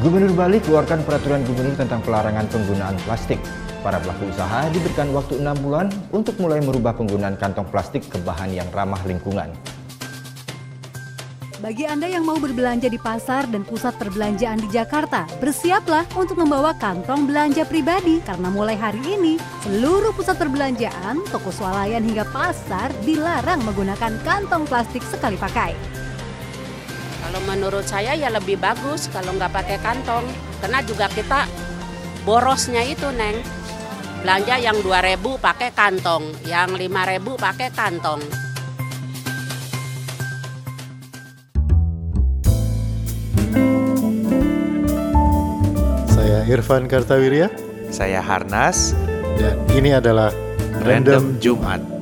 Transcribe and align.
Gubernur 0.00 0.32
Bali 0.32 0.56
keluarkan 0.64 1.04
peraturan 1.04 1.44
gubernur 1.44 1.76
tentang 1.76 2.00
pelarangan 2.00 2.48
penggunaan 2.48 2.96
plastik. 3.04 3.36
Para 3.84 4.00
pelaku 4.00 4.32
usaha 4.32 4.64
diberikan 4.72 5.12
waktu 5.12 5.44
6 5.44 5.60
bulan 5.60 5.92
untuk 6.08 6.40
mulai 6.40 6.64
merubah 6.64 6.96
penggunaan 6.96 7.36
kantong 7.36 7.68
plastik 7.68 8.08
ke 8.08 8.16
bahan 8.24 8.48
yang 8.48 8.64
ramah 8.72 8.96
lingkungan. 9.04 9.52
Bagi 11.60 11.84
Anda 11.84 12.08
yang 12.08 12.24
mau 12.24 12.40
berbelanja 12.40 12.88
di 12.88 12.96
pasar 12.96 13.44
dan 13.52 13.60
pusat 13.68 13.92
perbelanjaan 14.00 14.64
di 14.64 14.72
Jakarta, 14.72 15.28
bersiaplah 15.36 16.08
untuk 16.16 16.40
membawa 16.40 16.72
kantong 16.80 17.28
belanja 17.28 17.68
pribadi 17.68 18.24
karena 18.24 18.48
mulai 18.48 18.80
hari 18.80 19.04
ini 19.04 19.36
seluruh 19.68 20.16
pusat 20.16 20.40
perbelanjaan, 20.40 21.20
toko 21.28 21.52
swalayan 21.52 22.00
hingga 22.00 22.24
pasar 22.32 22.88
dilarang 23.04 23.60
menggunakan 23.68 24.16
kantong 24.24 24.64
plastik 24.64 25.04
sekali 25.04 25.36
pakai. 25.36 25.99
Kalau 27.30 27.46
menurut 27.46 27.86
saya 27.86 28.18
ya 28.18 28.26
lebih 28.26 28.58
bagus 28.58 29.06
kalau 29.06 29.30
nggak 29.38 29.54
pakai 29.54 29.78
kantong. 29.78 30.26
Karena 30.58 30.82
juga 30.82 31.06
kita 31.06 31.46
borosnya 32.26 32.82
itu, 32.82 33.06
Neng. 33.14 33.38
Belanja 34.26 34.58
yang 34.58 34.82
2000 34.82 35.38
pakai 35.38 35.70
kantong, 35.70 36.34
yang 36.42 36.74
5000 36.74 37.38
pakai 37.38 37.70
kantong. 37.70 38.18
Saya 46.10 46.42
Irfan 46.50 46.90
Kartawirya 46.90 47.46
Saya 47.94 48.26
Harnas, 48.26 48.90
dan 49.38 49.54
ini 49.70 49.94
adalah 49.94 50.34
Random 50.82 51.38
Jumat. 51.38 51.99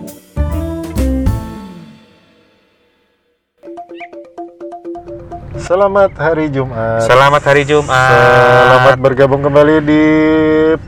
Selamat 5.68 6.16
hari 6.16 6.48
Jumat. 6.48 7.04
Selamat 7.04 7.42
hari 7.44 7.62
Jumat. 7.68 8.08
Selamat 8.08 8.96
bergabung 8.96 9.44
kembali 9.44 9.84
di 9.84 10.02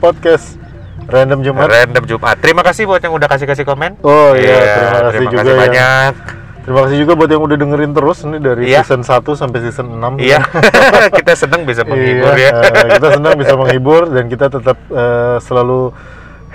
podcast 0.01 0.57
Random 1.05 1.45
Jumat. 1.45 1.69
Random 1.69 2.01
Jumat. 2.09 2.41
Terima 2.41 2.65
kasih 2.65 2.89
buat 2.89 2.97
yang 2.97 3.13
udah 3.13 3.29
kasih-kasih 3.29 3.61
komen. 3.61 4.01
Oh 4.01 4.33
iya, 4.33 4.57
terima 4.57 4.89
kasih 4.89 5.05
terima 5.13 5.21
juga 5.29 5.37
kasih 5.37 5.53
ya. 5.53 5.59
banyak. 5.61 6.13
Terima 6.61 6.79
kasih 6.81 6.97
juga 6.97 7.13
buat 7.13 7.29
yang 7.29 7.43
udah 7.45 7.57
dengerin 7.61 7.91
terus 7.93 8.17
ini 8.25 8.37
dari 8.41 8.63
Iya. 8.73 8.81
season 8.81 9.01
1 9.05 9.37
sampai 9.37 9.59
season 9.61 9.85
6. 10.01 10.17
Iya, 10.17 10.39
kita 11.21 11.33
senang 11.37 11.61
bisa 11.61 11.85
menghibur 11.85 12.33
Iya, 12.33 12.49
ya. 12.49 12.51
eh, 12.65 12.89
kita 12.97 13.07
senang 13.21 13.33
bisa 13.37 13.53
menghibur 13.53 14.01
dan 14.09 14.25
kita 14.33 14.49
tetap 14.49 14.77
eh, 14.89 15.37
selalu 15.45 15.93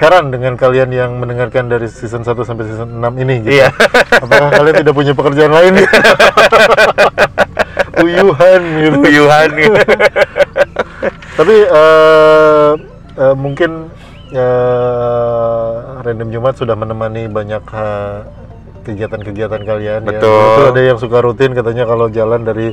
heran 0.03 0.35
dengan 0.35 0.59
kalian 0.59 0.91
yang 0.91 1.15
mendengarkan 1.23 1.71
dari 1.71 1.87
season 1.87 2.27
1 2.27 2.43
sampai 2.43 2.65
season 2.67 2.91
6 2.91 3.23
ini 3.23 3.35
gitu. 3.47 3.63
Iya. 3.63 3.71
Apakah 4.19 4.51
kalian 4.51 4.75
tidak 4.83 4.95
punya 4.99 5.15
pekerjaan 5.15 5.55
lain? 5.55 5.75
Uyuhan 8.03 8.61
gitu. 8.85 8.97
Uyuhan 9.01 9.49
gitu. 9.57 9.81
Tapi 11.37 11.57
eh, 11.65 12.73
eh, 13.17 13.35
mungkin 13.37 13.71
eh, 14.33 15.73
Random 16.05 16.29
Jumat 16.33 16.55
sudah 16.61 16.77
menemani 16.77 17.29
banyak 17.29 17.63
eh, 17.63 18.17
kegiatan-kegiatan 18.87 19.61
kalian 19.67 20.01
ya. 20.07 20.11
Betul. 20.15 20.47
Itu 20.47 20.63
ada 20.71 20.81
yang 20.81 20.99
suka 21.03 21.19
rutin 21.19 21.51
katanya 21.53 21.85
kalau 21.91 22.07
jalan 22.07 22.47
dari 22.47 22.71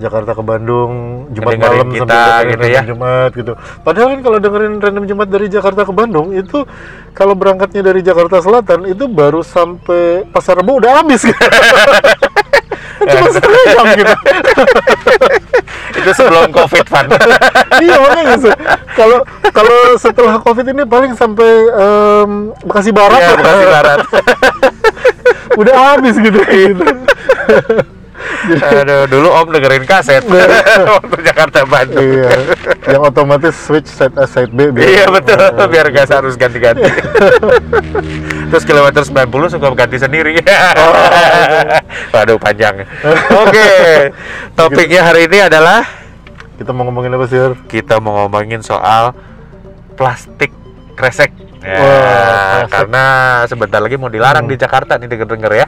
Jakarta 0.00 0.32
ke 0.32 0.40
Bandung 0.40 1.28
Jumat 1.36 1.60
Ngedengerin 1.60 1.76
malam 1.76 1.88
kita 1.92 2.08
dengerin 2.08 2.48
gitu 2.48 2.56
Random 2.64 2.72
ya. 2.72 2.82
Jumat 2.88 3.30
gitu. 3.36 3.52
Padahal 3.84 4.08
kan 4.16 4.20
kalau 4.24 4.38
dengerin 4.40 4.74
Random 4.80 5.04
Jumat 5.04 5.28
dari 5.28 5.46
Jakarta 5.52 5.84
ke 5.84 5.92
Bandung 5.92 6.32
itu 6.32 6.64
kalau 7.12 7.36
berangkatnya 7.36 7.84
dari 7.84 8.00
Jakarta 8.00 8.40
Selatan 8.40 8.88
itu 8.88 9.04
baru 9.12 9.44
sampai 9.44 10.24
Pasar 10.32 10.56
Rebo 10.56 10.80
udah 10.80 11.04
habis. 11.04 11.28
Cuma 13.00 13.28
setengah 13.30 13.62
jam 13.66 13.84
gitu. 13.94 14.14
Itu 16.00 16.10
sebelum 16.12 16.48
Covid, 16.50 16.84
Van. 16.86 17.04
iya 17.84 17.96
makanya 17.98 18.36
se- 18.38 18.60
kalau 18.92 19.18
kalau 19.50 19.78
setelah 19.96 20.38
covid 20.38 20.66
ini 20.66 20.84
paling 20.84 21.12
sampai 21.12 21.50
em, 21.70 22.30
Bekasi 22.62 22.90
Barat 22.90 23.18
Iya. 23.18 23.34
Bekasi 23.34 23.64
Barat. 23.66 23.98
udah 25.60 25.74
habis 25.92 26.14
gitu 26.16 26.40
gitu 26.40 26.84
Aduh, 28.52 29.06
dulu 29.06 29.28
Om 29.30 29.48
dengerin 29.50 29.84
kaset 29.84 30.24
waktu 30.96 31.16
Jakarta 31.22 31.62
Bandung. 31.62 32.02
iya 32.02 32.30
yang 32.86 33.02
otomatis 33.02 33.54
switch 33.54 33.86
side 33.86 34.14
A 34.14 34.24
side 34.24 34.50
B 34.50 34.70
biar- 34.70 34.88
Iya 34.88 35.04
betul, 35.08 35.38
biar 35.72 35.86
gak 35.88 36.10
harus 36.10 36.34
ganti-ganti. 36.34 36.90
Terus 38.50 38.64
kilometer 38.64 39.02
90 39.02 39.30
suka 39.48 39.66
ganti 39.72 39.96
sendiri. 39.96 40.34
Waduh 42.10 42.36
panjang. 42.36 42.82
Oke, 43.30 43.70
topiknya 44.52 45.04
hari 45.04 45.26
ini 45.26 45.38
adalah 45.42 45.86
kita 46.56 46.70
mau 46.70 46.84
ngomongin 46.84 47.14
apa 47.14 47.24
sih 47.24 47.38
kita 47.68 47.98
mau 47.98 48.20
ngomongin 48.20 48.60
soal 48.60 49.14
plastik 49.94 50.50
kresek. 50.92 51.30
Ya, 51.60 51.76
Wah, 51.76 52.60
karena 52.66 53.04
sebentar 53.44 53.78
lagi 53.78 53.94
mau 53.94 54.08
dilarang 54.08 54.44
Hmm. 54.44 54.52
di 54.52 54.56
Jakarta 54.56 54.96
nih 54.96 55.06
denger-denger 55.06 55.52
ya. 55.54 55.66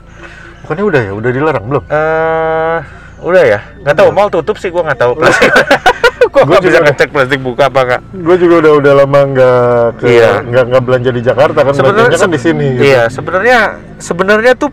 Bukannya 0.72 0.88
udah 0.88 1.03
ya 1.05 1.12
udah 1.12 1.31
dilarang 1.31 1.65
belum 1.69 1.83
Eh, 1.84 2.78
udah 3.22 3.43
ya? 3.44 3.60
Nggak 3.84 3.94
tahu, 3.94 4.09
mall 4.10 4.28
tutup 4.28 4.56
sih 4.56 4.72
gua 4.72 4.88
nggak 4.88 4.99
tahu 4.99 5.12
plastik. 5.15 5.53
gua 6.33 6.33
Gua 6.33 6.43
nggak 6.49 6.62
bisa 6.62 6.72
juga- 6.72 6.87
ngecek 6.88 7.09
plastik 7.12 7.41
buka 7.41 7.62
apa 7.69 7.81
nggak. 7.84 8.00
gue 8.15 8.37
juga 8.38 8.55
udah 8.59 8.72
udah 8.75 8.93
lama 8.97 9.21
nggak 9.27 9.61
ke 10.00 10.05
Iya. 10.09 10.31
nggak 10.41 10.65
nggak 10.66 10.82
belanja 10.82 11.11
di 11.11 11.21
Jakarta 11.21 11.59
kan 11.61 11.72
belanjanya 11.75 12.16
kan 12.16 12.31
di 12.31 12.41
sini 12.41 12.66
gitu. 12.72 12.82
Iya, 12.88 13.03
sebenarnya 13.06 13.59
sebenarnya 13.99 14.53
tuh 14.56 14.71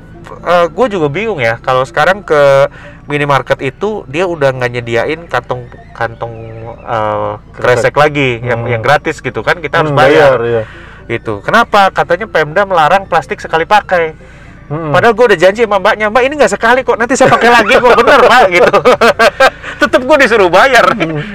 gue 0.70 0.88
juga 0.88 1.08
bingung 1.10 1.38
ya 1.38 1.60
kalau 1.60 1.84
sekarang 1.84 2.24
ke 2.24 2.72
minimarket 3.06 3.60
itu 3.62 4.08
dia 4.08 4.24
udah 4.24 4.56
nggak 4.56 4.72
nyediain 4.72 5.20
kantong 5.28 5.68
kantong 5.92 6.32
eh, 6.80 7.34
kresek 7.52 7.92
lagi 7.94 8.40
yang 8.40 8.64
Hmm. 8.64 8.72
yang 8.72 8.82
gratis 8.82 9.20
gitu 9.20 9.44
kan 9.44 9.60
kita 9.60 9.84
harus 9.84 9.92
Hmm, 9.92 10.00
bayar. 10.00 10.40
iya. 10.42 10.64
Itu. 11.10 11.42
Kenapa? 11.42 11.90
Katanya 11.90 12.24
Pemda 12.26 12.64
melarang 12.64 13.04
plastik 13.04 13.38
sekali 13.38 13.66
pakai. 13.66 14.14
Hmm. 14.70 14.94
Padahal 14.94 15.18
gue 15.18 15.26
udah 15.34 15.40
janji 15.40 15.66
sama 15.66 15.82
mbaknya, 15.82 16.14
mbak 16.14 16.24
ini 16.30 16.34
nggak 16.38 16.54
sekali 16.54 16.86
kok, 16.86 16.94
nanti 17.02 17.18
saya 17.18 17.34
pakai 17.34 17.50
lagi 17.50 17.74
kok, 17.74 17.94
bener 17.98 18.20
pak 18.22 18.46
gitu. 18.54 18.74
Tetep 19.80 20.02
gue 20.02 20.18
disuruh 20.20 20.50
bayar. 20.50 20.86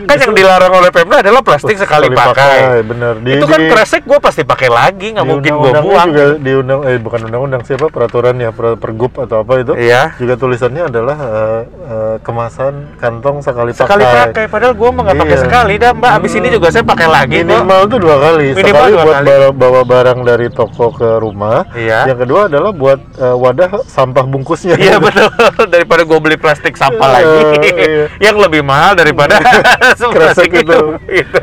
kan 0.05 0.17
yang 0.17 0.33
dilarang 0.33 0.73
oleh 0.75 0.91
Pemda 0.91 1.19
adalah 1.19 1.41
plastik 1.41 1.75
sekali, 1.75 2.07
pakai. 2.09 2.85
bener 2.85 3.17
di, 3.19 3.31
itu 3.35 3.45
kan 3.45 3.57
di- 3.59 3.69
kresek 3.69 4.03
gue 4.03 4.19
pasti 4.19 4.43
pakai 4.43 4.69
lagi, 4.69 5.13
nggak 5.13 5.25
mungkin 5.25 5.53
gue 5.55 5.71
buang. 5.75 6.09
juga 6.09 6.25
di 6.37 6.53
undang 6.53 6.81
eh 6.85 6.97
bukan 6.97 7.21
undang-undang 7.25 7.63
siapa 7.63 7.89
peraturan 7.89 8.37
ya 8.37 8.51
per, 8.51 8.77
pergub 8.77 9.17
atau 9.17 9.41
apa 9.41 9.53
itu 9.59 9.73
Iya. 9.75 10.13
juga 10.15 10.37
tulisannya 10.37 10.83
adalah 10.85 11.17
eh, 11.19 11.61
eh, 11.65 12.17
kemasan 12.21 12.73
kantong 12.97 13.41
sekali, 13.41 13.73
Sekali 13.73 14.05
pakai 14.05 14.21
pakai, 14.27 14.45
padahal 14.47 14.75
gue 14.75 14.89
nggak 14.91 15.17
pakai 15.17 15.33
Iya. 15.33 15.43
sekali 15.43 15.75
dah 15.77 15.91
mbak. 15.93 16.11
Abis 16.15 16.33
ini 16.35 16.49
juga 16.49 16.69
saya 16.69 16.85
pakai 16.85 17.09
lagi 17.09 17.39
kok. 17.39 17.49
minimal 17.49 17.81
tuh 17.87 17.99
dua 17.99 18.17
kali 18.21 18.47
Minimal 18.53 18.61
sekali 18.69 18.93
dua 18.93 19.03
buat 19.03 19.17
kali. 19.17 19.29
bawa, 19.55 19.81
barang 19.85 20.19
dari 20.23 20.47
toko 20.49 20.87
ke 20.91 21.09
rumah 21.17 21.65
Iya. 21.73 21.99
yang 22.07 22.19
kedua 22.19 22.41
adalah 22.47 22.71
buat 22.71 23.01
eh, 23.17 23.35
wadah 23.35 23.71
sampah 23.85 24.25
bungkusnya 24.25 24.77
Iya 24.77 24.99
betul. 24.99 25.29
Daripada 25.73 26.03
gue 26.03 26.19
beli 26.19 26.37
plastik 26.37 26.75
sampah 26.75 27.09
Iya, 27.11 27.15
lagi, 27.17 27.41
iya. 27.73 28.05
yang 28.27 28.34
lebih 28.37 28.63
mahal 28.63 28.95
daripada 28.95 29.39
Kresek 30.15 30.51
itu. 30.53 30.63
itu. 30.63 30.81
Itu. 31.21 31.43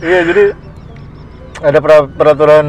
iya 0.00 0.20
jadi 0.22 0.44
ada 1.58 1.78
peraturan 2.08 2.66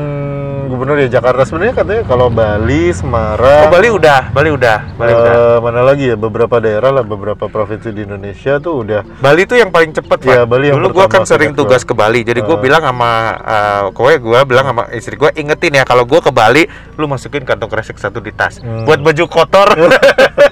gubernur 0.65 0.97
ya 0.97 1.09
Jakarta 1.11 1.41
sebenarnya 1.43 1.73
katanya 1.75 2.03
kalau 2.05 2.29
Bali 2.29 2.93
Semarang 2.93 3.65
Oh 3.65 3.73
Bali 3.73 3.89
udah, 3.89 4.29
Bali 4.29 4.49
udah, 4.49 4.77
Bali 4.93 5.13
udah. 5.13 5.33
eh, 5.33 5.57
mana 5.59 5.81
lagi 5.81 6.05
ya 6.05 6.15
beberapa 6.15 6.57
daerah 6.57 6.89
lah 6.91 7.01
beberapa 7.01 7.45
provinsi 7.45 7.89
di 7.89 8.05
Indonesia 8.05 8.57
tuh 8.57 8.85
udah 8.85 9.01
Bali 9.17 9.45
itu 9.45 9.57
yang 9.57 9.69
paling 9.69 9.89
cepet 9.91 10.17
Iya, 10.21 10.45
Pak. 10.45 10.45
Bali 10.45 10.69
yang 10.69 10.77
Dulu 10.77 10.87
gue 10.91 11.05
kan 11.07 11.25
sering 11.25 11.57
tugas 11.57 11.81
ke 11.81 11.93
Bali, 11.93 12.21
jadi 12.21 12.37
gue 12.39 12.53
Ah. 12.53 12.61
bilang 12.61 12.83
sama 12.83 13.09
uh, 13.35 13.83
kowe 13.89 14.13
gue 14.13 14.39
bilang 14.45 14.61
sama 14.63 14.83
istri 14.91 15.17
gue 15.17 15.29
ingetin 15.33 15.73
ya 15.73 15.83
kalau 15.83 16.05
gue 16.05 16.19
ke 16.19 16.29
Bali, 16.29 16.69
lu 16.97 17.05
masukin 17.05 17.41
kantong 17.41 17.65
kresek 17.67 17.97
satu 17.97 18.17
di 18.17 18.29
tas. 18.29 18.57
Hmm. 18.59 18.85
Buat 18.85 19.01
baju 19.01 19.23
kotor, 19.25 19.73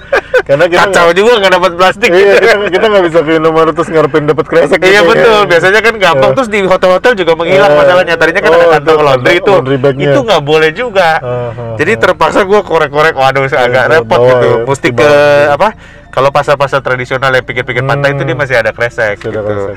karena 0.44 0.64
kita 0.68 0.80
kacau 0.88 1.08
juga 1.12 1.32
nggak 1.40 1.52
dapat 1.56 1.72
plastik. 1.76 2.10
iya 2.10 2.34
kita 2.68 2.84
nggak 2.88 3.04
bisa 3.08 3.18
ke 3.20 3.30
Indomaret 3.36 3.74
terus 3.74 3.88
ngarepin 3.88 4.24
dapat 4.24 4.46
kresek 4.46 4.78
Iya 4.80 4.84
gitu 4.84 4.92
ya. 4.94 5.02
betul, 5.04 5.40
biasanya 5.46 5.80
kan 5.80 5.94
gampang 5.96 6.30
Iya. 6.30 6.36
terus 6.36 6.48
di 6.48 6.58
hotel-hotel 6.62 7.12
juga 7.16 7.32
menghilang 7.36 7.72
Eh, 7.72 7.78
masalahnya. 7.78 8.14
Tadinya 8.16 8.40
kan 8.40 8.50
oh, 8.50 8.56
ada 8.56 8.66
kantong 8.78 9.00
laundry 9.00 9.34
itu, 9.38 9.52
itu 9.98 10.18
nggak 10.24 10.42
boleh 10.42 10.70
juga. 10.72 11.08
Ah, 11.18 11.50
ah, 11.52 11.74
Jadi 11.76 11.92
terpaksa 11.96 12.40
gue 12.44 12.60
korek-korek, 12.60 13.14
waduh 13.14 13.44
agak 13.44 13.84
Iya, 13.86 13.92
repot 13.98 14.18
bawa 14.18 14.32
gitu. 14.32 14.46
ya, 14.46 14.56
Mesti 14.66 14.88
ke 14.92 15.10
apa? 15.52 15.68
Kalau 16.08 16.30
pasar-pasar 16.32 16.80
tradisional 16.80 17.30
yang 17.30 17.44
pikir-pikir 17.44 17.84
pantai 17.84 18.12
itu 18.12 18.22
Hmm. 18.24 18.28
dia 18.28 18.36
masih 18.36 18.56
ada 18.58 18.70
kresek 18.72 19.20
Sudah 19.20 19.42
gitu. 19.42 19.42
kresek. 19.44 19.76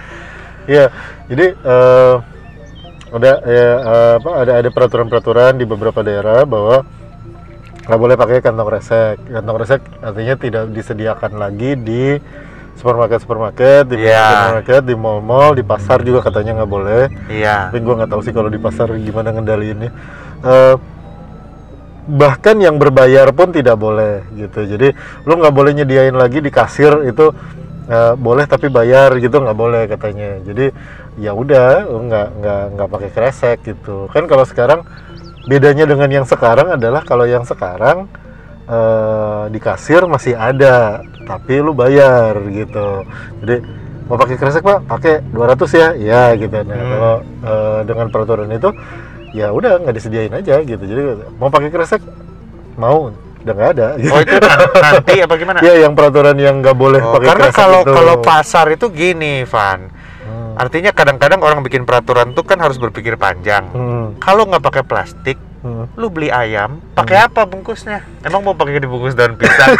Iya, 0.65 0.85
jadi 1.27 1.45
eh, 1.53 2.13
ada 3.11 3.31
ya 3.43 3.67
eh, 3.77 4.13
apa 4.23 4.29
ada 4.39 4.51
ada 4.57 4.69
peraturan-peraturan 4.71 5.59
di 5.59 5.65
beberapa 5.67 5.99
daerah 5.99 6.47
bahwa 6.47 6.87
nggak 7.91 7.99
boleh 7.99 8.15
pakai 8.15 8.39
kantong 8.39 8.67
kresek. 8.71 9.19
Kantong 9.27 9.55
kresek 9.59 9.81
artinya 9.99 10.35
tidak 10.39 10.63
disediakan 10.71 11.31
lagi 11.35 11.75
di 11.75 12.15
supermarket 12.79 13.19
supermarket, 13.19 13.83
di 13.91 14.07
Iya. 14.07 14.23
supermarket, 14.31 14.81
di 14.87 14.95
mall-mall, 14.95 15.59
di 15.59 15.63
pasar 15.67 15.99
juga 16.07 16.23
katanya 16.23 16.63
nggak 16.63 16.71
boleh. 16.71 17.03
Iya. 17.27 17.67
Tapi 17.67 17.83
gua 17.83 17.99
nggak 17.99 18.11
tahu 18.15 18.21
sih 18.23 18.31
kalau 18.31 18.47
di 18.47 18.55
pasar 18.63 18.95
gimana 18.95 19.35
ngendaliinnya. 19.35 19.91
Eh, 20.41 20.75
bahkan 22.07 22.55
yang 22.63 22.79
berbayar 22.79 23.29
pun 23.35 23.51
tidak 23.51 23.75
boleh 23.75 24.23
gitu. 24.39 24.63
Jadi 24.63 24.95
lu 25.27 25.33
nggak 25.35 25.51
boleh 25.51 25.71
nyediain 25.75 26.15
lagi 26.15 26.39
di 26.39 26.47
kasir 26.47 27.03
itu 27.03 27.35
eh, 27.91 28.13
boleh 28.15 28.47
tapi 28.47 28.71
bayar 28.71 29.19
gitu 29.19 29.35
nggak 29.35 29.57
boleh 29.57 29.83
katanya 29.91 30.39
jadi 30.47 30.71
ya 31.19 31.35
udah 31.35 31.91
nggak 31.91 32.27
nggak 32.39 32.61
nggak 32.77 32.87
pakai 32.87 33.09
kresek 33.11 33.57
gitu 33.67 34.07
kan 34.15 34.31
kalau 34.31 34.47
sekarang 34.47 34.87
bedanya 35.43 35.85
dengan 35.85 36.09
yang 36.11 36.25
sekarang 36.25 36.71
adalah 36.71 37.01
kalau 37.01 37.23
yang 37.23 37.41
sekarang 37.41 38.05
eh, 38.65 39.43
di 39.47 39.57
kasir 39.57 40.05
masih 40.05 40.33
ada 40.33 41.01
tapi 41.21 41.57
lu 41.57 41.71
bayar 41.71 42.37
gitu 42.45 43.05
jadi 43.39 43.61
mau 44.05 44.17
pakai 44.17 44.35
kresek 44.35 44.61
pak 44.61 44.83
pakai 44.85 45.13
200 45.25 45.71
ya 45.71 45.87
ya 45.93 46.23
gitu 46.35 46.57
nah 46.59 46.75
Hmm. 46.75 46.89
kalau 46.89 47.15
eh, 47.41 47.79
dengan 47.85 48.07
peraturan 48.07 48.49
itu 48.49 48.69
ya 49.31 49.49
udah 49.49 49.79
nggak 49.79 49.95
disediain 49.95 50.33
aja 50.33 50.59
gitu 50.59 50.81
jadi 50.81 51.01
mau 51.35 51.47
pakai 51.47 51.69
kresek 51.69 52.01
mau 52.75 53.09
udah 53.41 53.53
nggak 53.55 53.71
ada 53.73 53.87
gitu. 53.97 54.11
Oh 54.11 54.19
itu 54.19 54.35
nan- 54.37 54.69
nanti 54.75 55.15
apa 55.17 55.33
gimana? 55.33 55.57
ya 55.61 55.73
yang 55.79 55.93
peraturan 55.95 56.35
yang 56.35 56.61
nggak 56.61 56.75
boleh 56.75 56.99
Oh, 56.99 57.15
pakai 57.15 57.27
karena 57.27 57.47
kresek 57.47 57.57
kalau 57.57 57.81
itu. 57.81 57.91
kalau 57.91 58.15
pasar 58.21 58.65
itu 58.69 58.85
gini, 58.87 59.41
Van. 59.43 59.89
Hmm. 60.61 60.69
Artinya 60.69 60.93
kadang-kadang 60.93 61.41
orang 61.41 61.65
bikin 61.65 61.89
peraturan 61.89 62.37
tuh 62.37 62.45
kan 62.45 62.61
harus 62.61 62.77
berpikir 62.77 63.17
panjang. 63.17 63.65
Hmm. 63.73 64.13
Kalau 64.21 64.45
nggak 64.45 64.61
pakai 64.61 64.83
plastik, 64.85 65.41
Hmm. 65.61 65.89
lu 65.93 66.09
beli 66.09 66.29
ayam, 66.29 66.77
pakai 66.93 67.25
apa 67.25 67.45
bungkusnya? 67.45 68.05
Emang 68.21 68.41
mau 68.41 68.53
pakai 68.53 68.77
dibungkus 68.77 69.13
daun 69.13 69.33
pisang? 69.35 69.73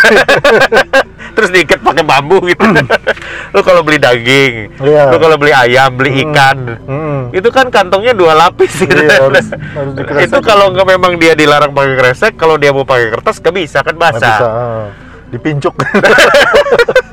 Terus 1.37 1.49
diikat 1.49 1.81
pakai 1.81 2.01
bambu 2.01 2.41
gitu. 2.43 2.65
lu 3.53 3.61
kalau 3.61 3.81
beli 3.81 3.97
daging, 3.97 4.73
Iya. 4.77 5.09
lu 5.09 5.17
kalau 5.17 5.37
beli 5.37 5.53
ayam, 5.53 5.93
beli 5.93 6.11
Hmm. 6.11 6.21
ikan, 6.27 6.57
Hmm. 6.81 7.19
itu 7.29 7.49
kan 7.49 7.69
kantongnya 7.69 8.13
dua 8.13 8.33
lapis 8.33 8.73
gitu. 8.73 8.89
Iya, 8.93 9.21
harus- 9.21 9.53
harus 9.77 9.93
itu 10.19 10.37
kalau 10.39 10.69
nggak 10.69 10.87
memang 10.87 11.17
dia 11.17 11.33
dilarang 11.33 11.69
pakai 11.71 11.93
kresek, 11.95 12.33
kalau 12.35 12.57
dia 12.57 12.69
mau 12.69 12.85
pakai 12.85 13.09
kertas 13.11 13.37
nggak 13.37 13.53
bisa 13.55 13.81
kan 13.81 13.93
basah. 13.95 14.37
bisa 14.37 14.49
ah. 14.49 14.85
dipincuk 15.29 15.77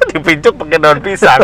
Dipincuk 0.08 0.56
pakai 0.56 0.76
daun 0.76 0.98
pisang. 0.98 1.40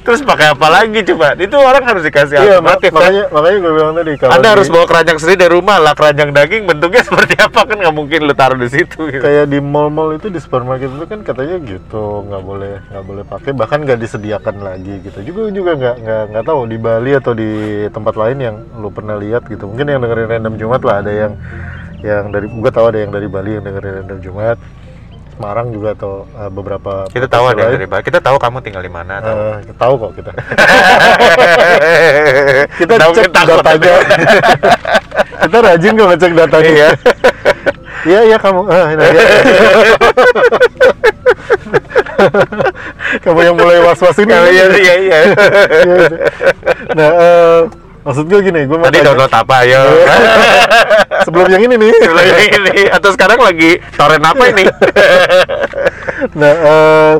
Terus 0.00 0.20
pakai 0.24 0.56
apa 0.56 0.66
lagi 0.72 1.00
coba? 1.12 1.36
Itu 1.36 1.56
orang 1.60 1.84
harus 1.84 2.02
dikasih 2.08 2.34
iya 2.40 2.58
alternatif 2.58 2.90
kan? 2.90 2.96
makanya 3.02 3.24
makanya 3.28 3.58
gue 3.58 3.72
bilang 3.72 3.92
tadi 3.94 4.12
kalau 4.16 4.32
Anda 4.32 4.48
di- 4.48 4.52
harus 4.56 4.68
bawa 4.72 4.84
keranjang 4.88 5.18
sendiri 5.20 5.38
dari 5.44 5.52
rumah 5.52 5.76
lah 5.78 5.92
keranjang 5.92 6.30
daging 6.32 6.62
bentuknya 6.64 7.02
seperti 7.08 7.34
apa 7.38 7.60
kan 7.66 7.76
nggak 7.78 7.94
mungkin 7.94 8.20
lu 8.24 8.34
taruh 8.34 8.58
di 8.58 8.68
situ 8.70 9.00
gitu. 9.10 9.22
kayak 9.22 9.44
di 9.50 9.58
mall-mall 9.60 10.16
itu 10.16 10.32
di 10.32 10.40
supermarket 10.40 10.88
itu 10.88 11.06
kan 11.06 11.20
katanya 11.26 11.56
gitu 11.62 12.04
nggak 12.26 12.42
boleh 12.42 12.74
nggak 12.88 13.04
boleh 13.04 13.24
pakai 13.26 13.50
bahkan 13.52 13.78
nggak 13.84 13.98
disediakan 14.00 14.56
lagi 14.62 14.94
gitu 15.04 15.18
juga 15.26 15.40
juga 15.52 15.70
nggak 15.76 15.96
nggak 16.02 16.22
nggak 16.32 16.44
tahu 16.46 16.60
di 16.68 16.76
Bali 16.80 17.12
atau 17.16 17.32
di 17.36 17.50
tempat 17.90 18.14
lain 18.16 18.38
yang 18.40 18.56
lu 18.78 18.88
pernah 18.88 19.16
lihat 19.18 19.46
gitu 19.48 19.68
mungkin 19.68 19.86
yang 19.88 20.00
dengerin 20.00 20.28
random 20.30 20.54
Jumat 20.56 20.80
lah 20.82 20.96
ada 21.04 21.12
yang 21.12 21.32
yang 22.02 22.34
dari 22.34 22.46
gue 22.50 22.70
tahu 22.72 22.86
ada 22.90 22.98
yang 22.98 23.12
dari 23.14 23.28
Bali 23.30 23.50
yang 23.58 23.64
dengerin 23.64 23.92
random 24.02 24.18
Jumat 24.22 24.58
Semarang 25.32 25.72
juga 25.72 25.96
atau 25.96 26.28
uh, 26.36 26.50
beberapa 26.52 27.08
Kita 27.08 27.24
tahu 27.24 27.44
ada 27.48 27.64
yang 27.64 27.72
dari 27.80 27.88
Bali. 27.88 28.04
Kita 28.04 28.20
tahu 28.20 28.36
kamu 28.36 28.60
tinggal 28.60 28.84
di 28.84 28.92
mana 28.92 29.16
tahu. 29.18 29.36
Eh, 29.64 29.74
tahu 29.74 29.92
kok 29.96 30.12
kita 30.20 30.30
kita 32.84 32.94
Tahu, 33.00 33.12
cek 33.16 33.24
kita 33.32 33.42
datanya 33.48 33.94
kita 35.48 35.56
rajin 35.58 35.92
kok 35.96 36.08
ngecek 36.12 36.32
datanya 36.36 36.70
Iya. 36.72 36.88
iya 38.02 38.20
iya 38.28 38.36
kamu 38.38 38.60
ah, 38.66 38.86
ini 38.90 39.04
dia. 39.14 39.22
kamu 43.22 43.40
yang 43.42 43.56
mulai 43.56 43.78
was 43.82 43.98
was 43.98 44.18
ini 44.18 44.30
Iya 44.30 44.50
iya 44.50 44.64
iya. 44.68 44.94
iya. 44.98 45.20
Iya. 45.82 45.96
nah 46.92 47.10
eh, 47.10 47.60
maksud 48.02 48.24
gue 48.24 48.40
gini 48.42 48.60
gue 48.64 48.76
Tadi 48.76 48.90
tanya- 48.92 49.06
download 49.08 49.32
apa 49.32 49.56
ya? 49.62 49.80
sebelum 51.24 51.46
yang 51.48 51.62
ini 51.62 51.74
nih 51.76 51.92
Sebelum 51.94 52.24
ini 52.40 52.82
atau 52.88 53.10
sekarang 53.10 53.38
lagi 53.38 53.70
torrent 53.92 54.22
apa 54.22 54.44
ini? 54.48 54.64
nah 56.40 56.52
eh, 56.52 57.12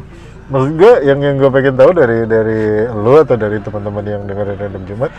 maksud 0.48 0.72
gue 0.74 0.92
yang 1.02 1.18
yang 1.18 1.34
gue 1.36 1.50
pengen 1.50 1.74
tahu 1.74 1.90
dari 1.92 2.18
dari 2.24 2.60
lu 2.88 3.14
atau 3.16 3.34
dari 3.34 3.58
teman-teman 3.58 4.04
yang 4.04 4.22
dengerin 4.24 4.56
random 4.58 4.84
Jumat 4.84 5.10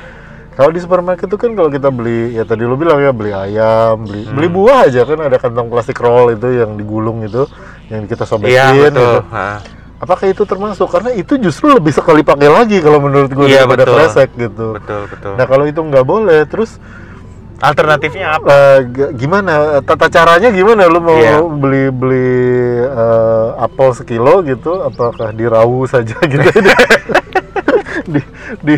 kalau 0.53 0.69
di 0.69 0.77
supermarket 0.77 1.25
itu 1.25 1.33
kan 1.35 1.51
kalau 1.51 1.65
kita 1.67 1.89
beli 1.89 2.33
ya 2.33 2.43
tadi 2.43 2.61
lu 2.61 2.75
bilang 2.75 2.99
ya 2.99 3.09
beli 3.09 3.31
ayam 3.31 4.03
beli 4.03 4.21
Hmm. 4.23 4.35
beli 4.35 4.47
buah 4.47 4.85
aja 4.85 5.01
kan 5.01 5.17
ada 5.19 5.37
kantong 5.37 5.65
plastik 5.67 5.97
roll 5.97 6.29
itu 6.29 6.45
yang 6.53 6.75
digulung 6.75 7.23
itu 7.23 7.49
yang 7.87 8.05
kita 8.05 8.21
sobekin 8.23 8.53
Iya 8.53 8.65
betul. 8.69 8.85
gitu. 8.85 9.07
Ha. 9.31 9.47
Apakah 10.03 10.27
itu 10.27 10.43
termasuk 10.43 10.85
karena 10.85 11.09
itu 11.11 11.33
justru 11.37 11.71
lebih 11.71 11.89
sekali 11.89 12.21
pakai 12.21 12.47
lagi 12.47 12.77
kalau 12.77 12.99
menurut 12.99 13.31
gue 13.31 13.47
Iya, 13.47 13.63
daripada 13.63 13.83
betul. 13.83 13.95
kresek 13.97 14.29
gitu 14.35 14.65
Betul 14.75 15.01
betul. 15.07 15.31
nah 15.33 15.45
kalau 15.45 15.63
itu 15.63 15.79
nggak 15.79 16.03
boleh 16.03 16.43
terus 16.45 16.75
Alternatifnya 17.55 18.27
apa? 18.35 18.45
eh, 18.45 18.77
gimana 19.15 19.53
tata 19.79 20.11
caranya 20.11 20.51
gimana 20.51 20.83
lu 20.85 20.99
mau 20.99 21.15
Iya. 21.15 21.39
beli 21.47 21.83
beli 21.89 22.31
eh, 22.83 23.47
apel 23.57 23.89
sekilo 23.93 24.43
gitu 24.43 24.83
apakah 24.83 25.31
dirau 25.31 25.87
saja 25.87 26.11
gitu 26.21 26.43
di 28.05 28.19
di 28.59 28.75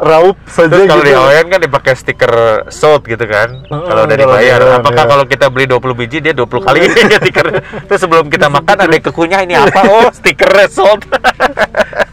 raup 0.00 0.38
saja 0.44 0.70
Terus 0.70 0.86
kalau 0.86 1.00
gitu 1.00 1.06
di 1.06 1.12
Hawaiian 1.12 1.46
kan 1.46 1.60
dipakai 1.60 1.92
stiker 1.92 2.32
sold 2.68 3.02
gitu 3.04 3.22
kan. 3.22 3.48
Heeh, 3.60 3.84
kalau 3.84 4.02
udah 4.04 4.16
dibayar. 4.16 4.60
di- 4.60 4.74
Apakah 4.76 5.04
iya. 5.04 5.10
kalau 5.10 5.24
kita 5.24 5.46
beli 5.46 5.64
20 5.66 5.94
biji 5.94 6.18
dia 6.20 6.32
20 6.32 6.46
kali 6.60 6.78
stiker. 7.18 7.46
Terus 7.84 8.00
sebelum 8.00 8.26
kita 8.26 8.46
makan 8.46 8.76
ada 8.78 8.90
yang 8.90 9.04
kekunyah 9.04 9.40
ini 9.42 9.54
apa? 9.54 9.80
Oh, 9.90 10.06
stiker 10.10 10.50
sold. 10.68 11.02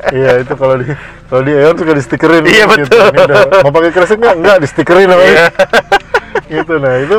iya 0.10 0.40
itu 0.40 0.54
kalau 0.54 0.76
di 0.78 0.88
kalau 1.28 1.42
di 1.42 1.54
Aeon 1.54 1.76
suka 1.76 1.92
di 1.92 2.02
stikerin 2.02 2.42
Iya, 2.42 2.66
gitu. 2.74 2.96
betul. 2.96 3.04
Udah- 3.28 3.62
mau 3.62 3.72
pakai 3.72 3.92
kresek 3.92 4.18
nggak 4.18 4.36
nggak 4.38 4.58
di 4.58 4.68
stikerin 4.68 5.08
namanya 5.08 5.30
Iya. 5.30 5.48
gitu 6.50 6.74
nah 6.78 6.96
itu 6.96 7.18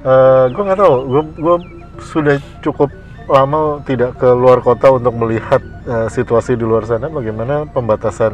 eh 0.00 0.44
gue 0.46 0.62
nggak 0.62 0.78
tahu 0.78 0.94
gue 1.04 1.22
gue 1.34 1.56
sudah 2.04 2.34
cukup 2.60 2.88
lama 3.24 3.80
tidak 3.82 4.16
ke 4.16 4.28
luar 4.28 4.60
kota 4.60 4.92
untuk 4.92 5.16
melihat 5.16 5.60
eh, 5.84 6.08
situasi 6.08 6.54
di 6.54 6.64
luar 6.64 6.84
sana 6.84 7.08
bagaimana 7.08 7.64
pembatasan 7.64 8.32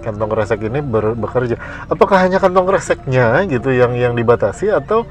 kantong 0.00 0.30
kresek 0.30 0.60
ini 0.62 0.82
ber- 0.82 1.14
bekerja? 1.14 1.56
Apakah 1.86 2.26
hanya 2.26 2.42
kantong 2.42 2.66
kreseknya 2.66 3.46
gitu 3.46 3.70
yang 3.70 3.94
yang 3.94 4.12
dibatasi 4.12 4.68
atau 4.68 5.06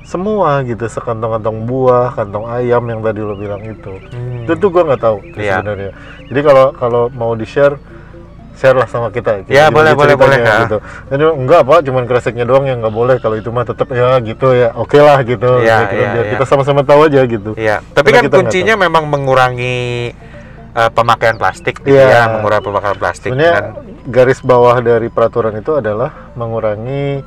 semua 0.00 0.62
gitu 0.62 0.86
sekantong-kantong 0.86 1.66
buah 1.66 2.14
kantong 2.14 2.46
ayam 2.46 2.86
yang 2.86 3.02
tadi 3.02 3.20
lo 3.20 3.34
bilang 3.34 3.60
itu? 3.62 3.98
Itu 4.46 4.52
tuh 4.56 4.68
gue 4.70 4.82
nggak 4.86 5.02
tahu 5.02 5.18
tuh 5.34 5.40
Iya. 5.42 5.60
sebenarnya. 5.60 5.90
Jadi 6.30 6.40
kalau 6.40 6.66
kalau 6.72 7.02
mau 7.10 7.34
di 7.34 7.44
share 7.44 7.74
share 8.56 8.74
lah 8.74 8.88
sama 8.88 9.12
kita 9.12 9.44
gitu. 9.44 9.52
Ya, 9.52 9.68
boleh, 9.68 9.92
boleh, 9.92 10.16
boleh, 10.16 10.40
gitu. 10.64 10.80
Jadi 11.12 11.22
enggak 11.22 11.60
pak, 11.62 11.78
cuman 11.84 12.02
kreseknya 12.08 12.48
doang 12.48 12.64
yang 12.64 12.80
nggak 12.80 12.90
boleh. 12.90 13.16
Kalau 13.20 13.36
itu 13.36 13.52
mah 13.52 13.62
tetap 13.62 13.92
ya 13.92 14.16
gitu 14.18 14.56
ya, 14.56 14.72
oke 14.72 14.96
lah 14.96 15.20
gitu. 15.22 15.60
Iya, 15.60 15.76
Gitu, 15.86 15.94
iya, 15.94 16.08
biar 16.10 16.24
iya. 16.24 16.32
kita 16.34 16.44
sama-sama 16.48 16.80
tahu 16.82 17.06
aja 17.06 17.20
gitu. 17.22 17.52
Iya, 17.54 17.84
tapi 17.92 18.10
Karena 18.10 18.26
kan 18.26 18.40
kuncinya 18.42 18.74
memang 18.74 19.04
mengurangi 19.06 20.10
eh, 20.72 20.90
pemakaian 20.92 21.36
plastik 21.36 21.80
gitu 21.80 21.96
Iya. 21.96 22.08
ya, 22.08 22.22
mengurangi 22.36 22.64
pemakaian 22.64 22.96
plastik 22.96 23.30
Sebenarnya 23.32 23.54
dan 23.54 23.64
garis 24.08 24.40
bawah 24.40 24.76
dari 24.80 25.08
peraturan 25.08 25.56
itu 25.56 25.72
adalah 25.72 26.32
mengurangi 26.32 27.24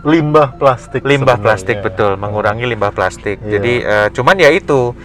limbah 0.00 0.56
plastik. 0.56 1.04
limbah 1.04 1.36
sebenarnya. 1.36 1.44
plastik 1.44 1.76
betul, 1.84 2.16
mengurangi 2.16 2.64
limbah 2.64 2.90
plastik. 2.90 3.36
Iya. 3.42 3.50
Jadi 3.58 3.72
eh, 3.84 4.08
cuman 4.10 4.36
ya 4.38 4.50
itu 4.50 4.96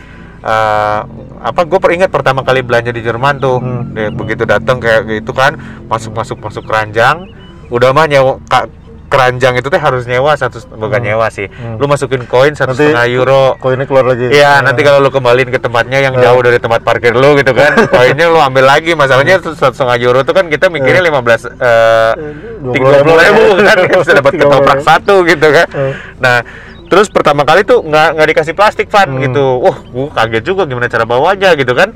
eh, 0.46 1.00
apa 1.42 1.62
gue 1.62 1.78
peringat 1.78 2.08
pertama 2.08 2.42
kali 2.42 2.62
belanja 2.62 2.90
di 2.90 3.02
Jerman 3.02 3.38
tuh, 3.38 3.58
Hmm. 3.58 3.92
Ya, 3.92 4.10
begitu 4.10 4.46
datang 4.46 4.78
kayak 4.78 5.10
gitu 5.12 5.32
kan, 5.32 5.58
masuk 5.86 6.14
masuk 6.14 6.38
masuk 6.38 6.64
keranjang, 6.64 7.26
udah 7.68 7.90
mah 7.92 8.06
nyewa 8.06 8.38
ka- 8.46 8.70
keranjang 9.06 9.54
itu 9.54 9.68
teh 9.68 9.78
harus 9.78 10.04
nyewa 10.04 10.34
satu 10.34 10.58
bukan 10.68 10.98
Hmm. 10.98 11.08
nyewa 11.08 11.30
sih, 11.30 11.46
Hmm. 11.46 11.78
lu 11.78 11.86
masukin 11.86 12.26
koin 12.26 12.52
satu 12.52 12.74
Nanti 12.74 12.90
setengah 12.90 13.06
euro. 13.08 13.54
Koinnya 13.58 13.86
keluar 13.86 14.06
lagi. 14.08 14.28
Iya, 14.28 14.60
Nah, 14.60 14.70
nanti 14.70 14.82
kalau 14.82 14.98
lu 15.00 15.10
kembaliin 15.10 15.48
ke 15.48 15.58
tempatnya 15.58 16.00
yang 16.00 16.14
Eh. 16.14 16.22
jauh 16.22 16.42
dari 16.42 16.58
tempat 16.58 16.82
parkir 16.82 17.14
lu 17.14 17.34
gitu 17.36 17.54
kan, 17.54 17.72
koinnya 17.96 18.28
lu 18.28 18.38
ambil 18.38 18.66
lagi. 18.66 18.92
Masalahnya 18.92 19.38
satu 19.40 19.54
setengah 19.72 19.98
euro 20.00 20.22
tuh 20.22 20.34
kan 20.34 20.46
kita 20.46 20.68
mikirnya 20.68 21.02
15 21.02 21.46
eh 21.46 22.12
dua 22.60 22.74
tiga 22.74 22.98
puluh 23.00 23.18
ribu 23.20 23.44
kan 23.62 23.78
bisa 24.02 24.12
dapat 24.16 24.34
ketoprak 24.36 24.80
satu 24.82 25.16
gitu 25.24 25.48
kan. 25.48 25.68
Eh. 25.70 25.94
Nah, 26.18 26.38
terus 26.86 27.08
pertama 27.08 27.42
kali 27.42 27.62
tuh 27.62 27.82
nggak 27.82 28.08
nggak 28.14 28.28
dikasih 28.32 28.54
plastik 28.54 28.88
van 28.88 29.10
Hmm. 29.10 29.22
gitu. 29.24 29.60
Wah, 29.60 29.78
gua 29.86 30.10
kaget 30.14 30.44
juga 30.44 30.64
gimana 30.64 30.86
cara 30.86 31.04
bawanya 31.04 31.54
gitu 31.54 31.74
kan. 31.74 31.92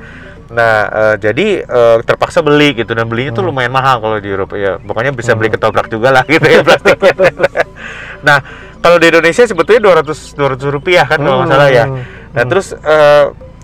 Nah, 0.49 0.75
eh, 0.89 1.15
jadi 1.21 1.47
eh, 1.61 1.97
terpaksa 2.01 2.41
beli 2.41 2.73
gitu 2.73 2.91
dan 2.91 3.05
belinya 3.05 3.31
tuh 3.31 3.45
Hmm. 3.45 3.53
lumayan 3.53 3.69
mahal 3.69 4.01
kalau 4.01 4.17
di 4.17 4.29
Eropa 4.29 4.57
ya. 4.57 4.81
Pokoknya 4.81 5.13
bisa 5.13 5.37
beli 5.37 5.49
ketoprak 5.49 5.87
juga 5.87 6.09
lah 6.09 6.23
gitu 6.33 6.41
ya 6.43 6.65
plastiknya. 6.65 7.13
nah, 8.27 8.37
kalau 8.79 8.97
di 8.97 9.07
Indonesia 9.07 9.45
sebetulnya 9.45 9.81
200 10.01 10.33
200 10.33 10.73
rupiah 10.73 11.05
kan 11.05 11.21
kalau 11.21 11.45
nggak 11.45 11.53
salah 11.53 11.69
ya. 11.69 11.85
Hmm. 11.85 12.01
Nah, 12.33 12.43
Hmm. 12.43 12.49
terus 12.49 12.67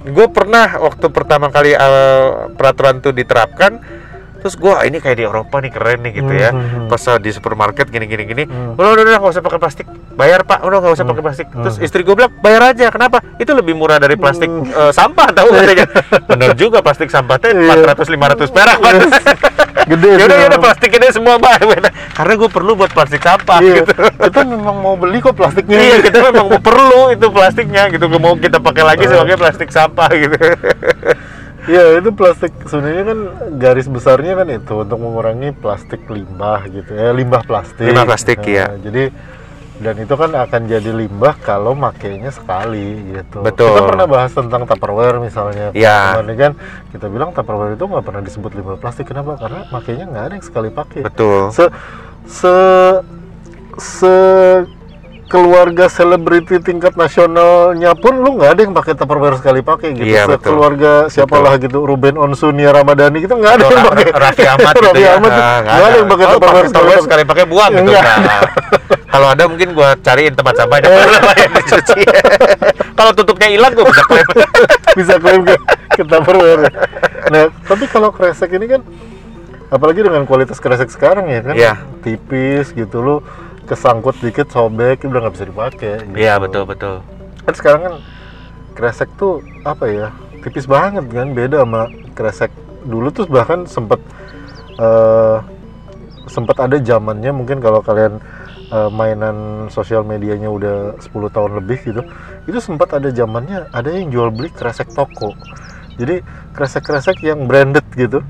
gue 0.06 0.28
pernah 0.30 0.78
waktu 0.78 1.06
pertama 1.10 1.50
kali 1.50 1.74
eh, 1.74 2.26
peraturan 2.54 3.02
itu 3.02 3.10
diterapkan, 3.10 3.82
terus 4.46 4.62
gue 4.62 4.70
ini 4.86 5.02
kayak 5.02 5.18
di 5.18 5.26
Eropa 5.26 5.58
nih 5.58 5.74
keren 5.74 6.06
nih 6.06 6.22
gitu 6.22 6.30
ya. 6.30 6.54
Hmm, 6.54 6.62
hmm, 6.62 6.78
hmm. 6.86 6.90
Pas 6.94 7.02
eh, 7.02 7.18
di 7.18 7.34
supermarket 7.34 7.90
gini 7.90 8.06
gini 8.06 8.24
gini, 8.30 8.44
Hmm. 8.46 8.78
udah 8.78 8.94
udah 8.94 9.02
udah 9.02 9.18
nggak 9.18 9.34
usah 9.34 9.42
pakai 9.42 9.58
plastik, 9.58 9.86
bayar 10.14 10.46
pak, 10.46 10.62
udah 10.62 10.78
nggak 10.86 10.94
usah 10.94 11.06
pakai 11.10 11.24
plastik. 11.26 11.48
Terus 11.50 11.82
istri 11.82 12.06
gue 12.06 12.14
bilang 12.14 12.30
bayar 12.46 12.62
aja, 12.70 12.94
kenapa? 12.94 13.26
Itu 13.42 13.58
lebih 13.58 13.74
murah 13.74 13.98
dari 13.98 14.14
plastik 14.14 14.46
Hmm. 14.46 14.70
eh, 14.70 14.92
sampah 14.94 15.34
tahu 15.34 15.50
katanya. 15.50 15.90
Bener 16.30 16.54
juga 16.54 16.86
plastik 16.86 17.10
sampah 17.10 17.42
teh 17.42 17.58
Iya. 17.58 17.74
400 17.90 18.06
500 18.06 18.54
perak 18.54 18.78
Pak. 18.78 18.94
Gede 19.90 20.18
ya 20.18 20.26
udah 20.26 20.38
udah 20.50 20.62
plastik 20.62 20.90
ini 20.98 21.08
semua 21.14 21.36
pak, 21.38 21.62
karena 22.18 22.34
gue 22.34 22.50
perlu 22.50 22.74
buat 22.74 22.90
plastik 22.90 23.22
sampah 23.22 23.62
Iya, 23.62 23.86
gitu. 23.86 23.92
kita 24.18 24.42
memang 24.42 24.82
mau 24.82 24.96
beli 24.98 25.22
kok 25.22 25.38
plastiknya. 25.38 25.78
Iya, 25.78 25.96
kita 26.02 26.20
memang 26.26 26.58
perlu 26.58 27.14
itu 27.14 27.28
plastiknya 27.30 27.84
gitu. 27.94 28.06
Mau 28.08 28.34
kita 28.34 28.58
pakai 28.58 28.82
lagi 28.82 29.06
sebagai 29.06 29.38
plastik 29.38 29.70
sampah 29.70 30.10
gitu. 30.10 30.38
Iya 31.66 31.98
itu 31.98 32.10
plastik 32.14 32.54
sebenarnya 32.70 33.04
kan 33.10 33.20
garis 33.58 33.88
besarnya 33.90 34.38
kan 34.38 34.48
itu 34.54 34.74
untuk 34.86 35.00
mengurangi 35.02 35.50
plastik 35.58 36.06
limbah 36.06 36.62
gitu 36.70 36.94
ya 36.94 37.10
limbah 37.10 37.42
plastik. 37.42 37.90
Limbah 37.90 38.06
plastik, 38.06 38.38
Nah, 38.42 38.50
iya. 38.50 38.66
Jadi 38.78 39.04
dan 39.76 40.00
itu 40.00 40.16
kan 40.16 40.32
akan 40.32 40.62
jadi 40.72 40.88
limbah 40.88 41.36
kalau 41.44 41.76
makainya 41.76 42.32
sekali 42.32 43.12
gitu. 43.12 43.44
Betul. 43.44 43.76
Kita 43.76 43.84
pernah 43.84 44.08
bahas 44.08 44.32
tentang 44.32 44.64
Tupperware 44.64 45.20
misalnya. 45.20 45.76
Iya. 45.76 46.22
Kemarin 46.22 46.38
kan 46.40 46.52
kita 46.96 47.06
bilang 47.12 47.30
Tupperware 47.36 47.76
itu 47.76 47.84
nggak 47.84 48.06
pernah 48.06 48.22
disebut 48.24 48.52
limbah 48.56 48.78
plastik 48.80 49.12
kenapa? 49.12 49.36
Karena 49.36 49.68
makainya 49.74 50.06
nggak 50.08 50.24
ada 50.32 50.34
yang 50.40 50.46
sekali 50.46 50.70
pakai. 50.72 51.02
Betul. 51.04 51.52
Se 51.52 51.68
se 52.24 52.56
se 53.76 54.16
keluarga 55.26 55.90
selebriti 55.90 56.62
tingkat 56.62 56.94
nasionalnya 56.94 57.98
pun 57.98 58.14
lu 58.16 58.38
nggak 58.38 58.52
ada 58.56 58.62
yang 58.62 58.74
pakai 58.74 58.94
Tupperware 58.94 59.42
sekali 59.42 59.66
pakai 59.66 59.98
gitu. 59.98 60.06
Iya, 60.06 60.30
betul. 60.30 60.54
Keluarga 60.54 61.10
siapalah 61.10 61.58
gitu 61.58 61.82
Ruben 61.82 62.14
Onsu 62.16 62.54
Nia 62.54 62.70
Ramadhani 62.70 63.26
gitu 63.26 63.34
nggak 63.34 63.54
ada 63.58 63.64
yang 63.66 63.86
pakai. 63.90 64.06
Raffi 64.14 64.44
Ahmad 64.46 64.74
gitu 64.74 64.86
Raffi 64.86 65.02
ya. 65.02 65.12
Ahmad 65.18 65.32
Ah, 65.34 65.58
nggak 65.60 65.76
ada 65.82 65.98
yang 65.98 66.10
pakai 66.10 66.26
Tupperware 66.30 66.68
Tupperware 66.70 67.02
sekali 67.02 67.22
pakai 67.26 67.46
buang 67.46 67.72
gitu. 67.74 67.82
Enggak. 67.90 68.04
Nah, 68.06 68.42
Kalau 69.06 69.28
ada 69.32 69.44
mungkin 69.48 69.70
gua 69.72 69.96
cariin 69.98 70.36
tempat 70.36 70.54
sampahnya 70.60 70.92
yang 71.40 71.54
dicuci. 71.56 72.02
Kalau 72.94 73.12
tutupnya 73.16 73.48
hilang 73.48 73.72
gua 73.72 73.88
bisa 73.88 74.04
klaim. 74.04 74.28
bisa 75.00 75.14
klaim 75.18 75.42
ke, 75.42 75.56
ke 75.90 76.04
Tupperware. 76.04 76.64
Nah, 77.32 77.44
tapi 77.64 77.86
kalau 77.88 78.12
kresek 78.12 78.52
ini 78.54 78.68
kan 78.70 78.82
apalagi 79.66 80.06
dengan 80.06 80.28
kualitas 80.30 80.62
kresek 80.62 80.94
sekarang 80.94 81.26
ya 81.26 81.42
kan 81.42 81.56
Iya. 81.58 81.74
tipis 82.06 82.70
gitu 82.70 83.02
lu 83.02 83.16
kesangkut 83.66 84.16
dikit 84.22 84.48
sobek 84.50 85.04
udah 85.06 85.20
nggak 85.26 85.34
bisa 85.36 85.46
dipakai 85.50 85.94
gitu. 86.06 86.18
Iya, 86.18 86.38
betul 86.38 86.64
betul. 86.70 87.02
kan 87.46 87.54
sekarang 87.54 87.82
kan 87.86 87.96
kresek 88.74 89.10
tuh 89.22 89.46
apa 89.62 89.86
ya 89.86 90.08
tipis 90.42 90.66
banget 90.66 91.06
kan 91.10 91.30
beda 91.34 91.62
sama 91.62 91.90
kresek 92.18 92.50
dulu 92.86 93.14
tuh 93.14 93.26
bahkan 93.30 93.70
sempet 93.70 94.02
eh 94.82 95.38
sempat 96.26 96.58
ada 96.58 96.82
zamannya 96.82 97.30
mungkin 97.30 97.62
kalau 97.62 97.86
kalian 97.86 98.18
eh, 98.74 98.90
mainan 98.90 99.70
sosial 99.70 100.02
medianya 100.02 100.50
udah 100.50 100.98
10 100.98 101.14
tahun 101.30 101.52
lebih 101.62 101.80
gitu 101.86 102.02
itu 102.50 102.58
sempat 102.58 102.98
ada 102.98 103.14
zamannya 103.14 103.70
ada 103.70 103.90
yang 103.94 104.10
jual 104.10 104.34
beli 104.34 104.50
kresek 104.50 104.90
toko 104.90 105.38
jadi 106.02 106.26
kresek-kresek 106.58 107.22
yang 107.22 107.46
branded 107.46 107.86
gitu 107.94 108.26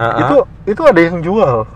Ah, 0.00 0.16
ah. 0.16 0.20
itu 0.24 0.36
itu 0.72 0.82
ada 0.86 1.00
yang 1.02 1.20
jual 1.20 1.68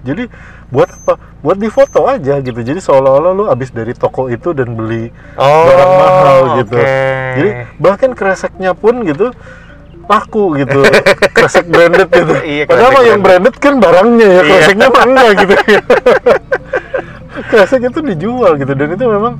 jadi 0.00 0.30
buat 0.66 0.90
apa 0.90 1.14
buat 1.46 1.58
difoto 1.62 2.10
aja 2.10 2.42
gitu 2.42 2.58
jadi 2.58 2.82
seolah-olah 2.82 3.32
lu 3.38 3.44
abis 3.46 3.70
dari 3.70 3.94
toko 3.94 4.26
itu 4.26 4.50
dan 4.50 4.74
beli 4.74 5.14
oh, 5.38 5.62
barang 5.70 5.92
mahal 5.94 6.38
gitu. 6.62 6.76
Jadi 7.36 7.50
bahkan 7.78 8.10
kreseknya 8.18 8.74
pun 8.74 9.06
gitu 9.06 9.30
laku 10.06 10.58
gitu. 10.58 10.86
Kresek 11.36 11.66
branded 11.66 12.08
gitu. 12.10 12.34
Iya, 12.42 12.62
Padahal 12.66 12.90
mah 12.94 13.04
yang 13.06 13.20
branded 13.22 13.54
kan 13.58 13.74
barangnya 13.82 14.26
ya, 14.26 14.40
Iya. 14.42 14.50
kreseknya 14.50 14.86
mah 14.90 15.04
enggak 15.06 15.30
gitu. 15.42 15.54
Kresek 17.50 17.80
itu 17.86 18.00
dijual 18.02 18.52
gitu 18.58 18.72
dan 18.74 18.88
itu 18.94 19.04
memang 19.06 19.34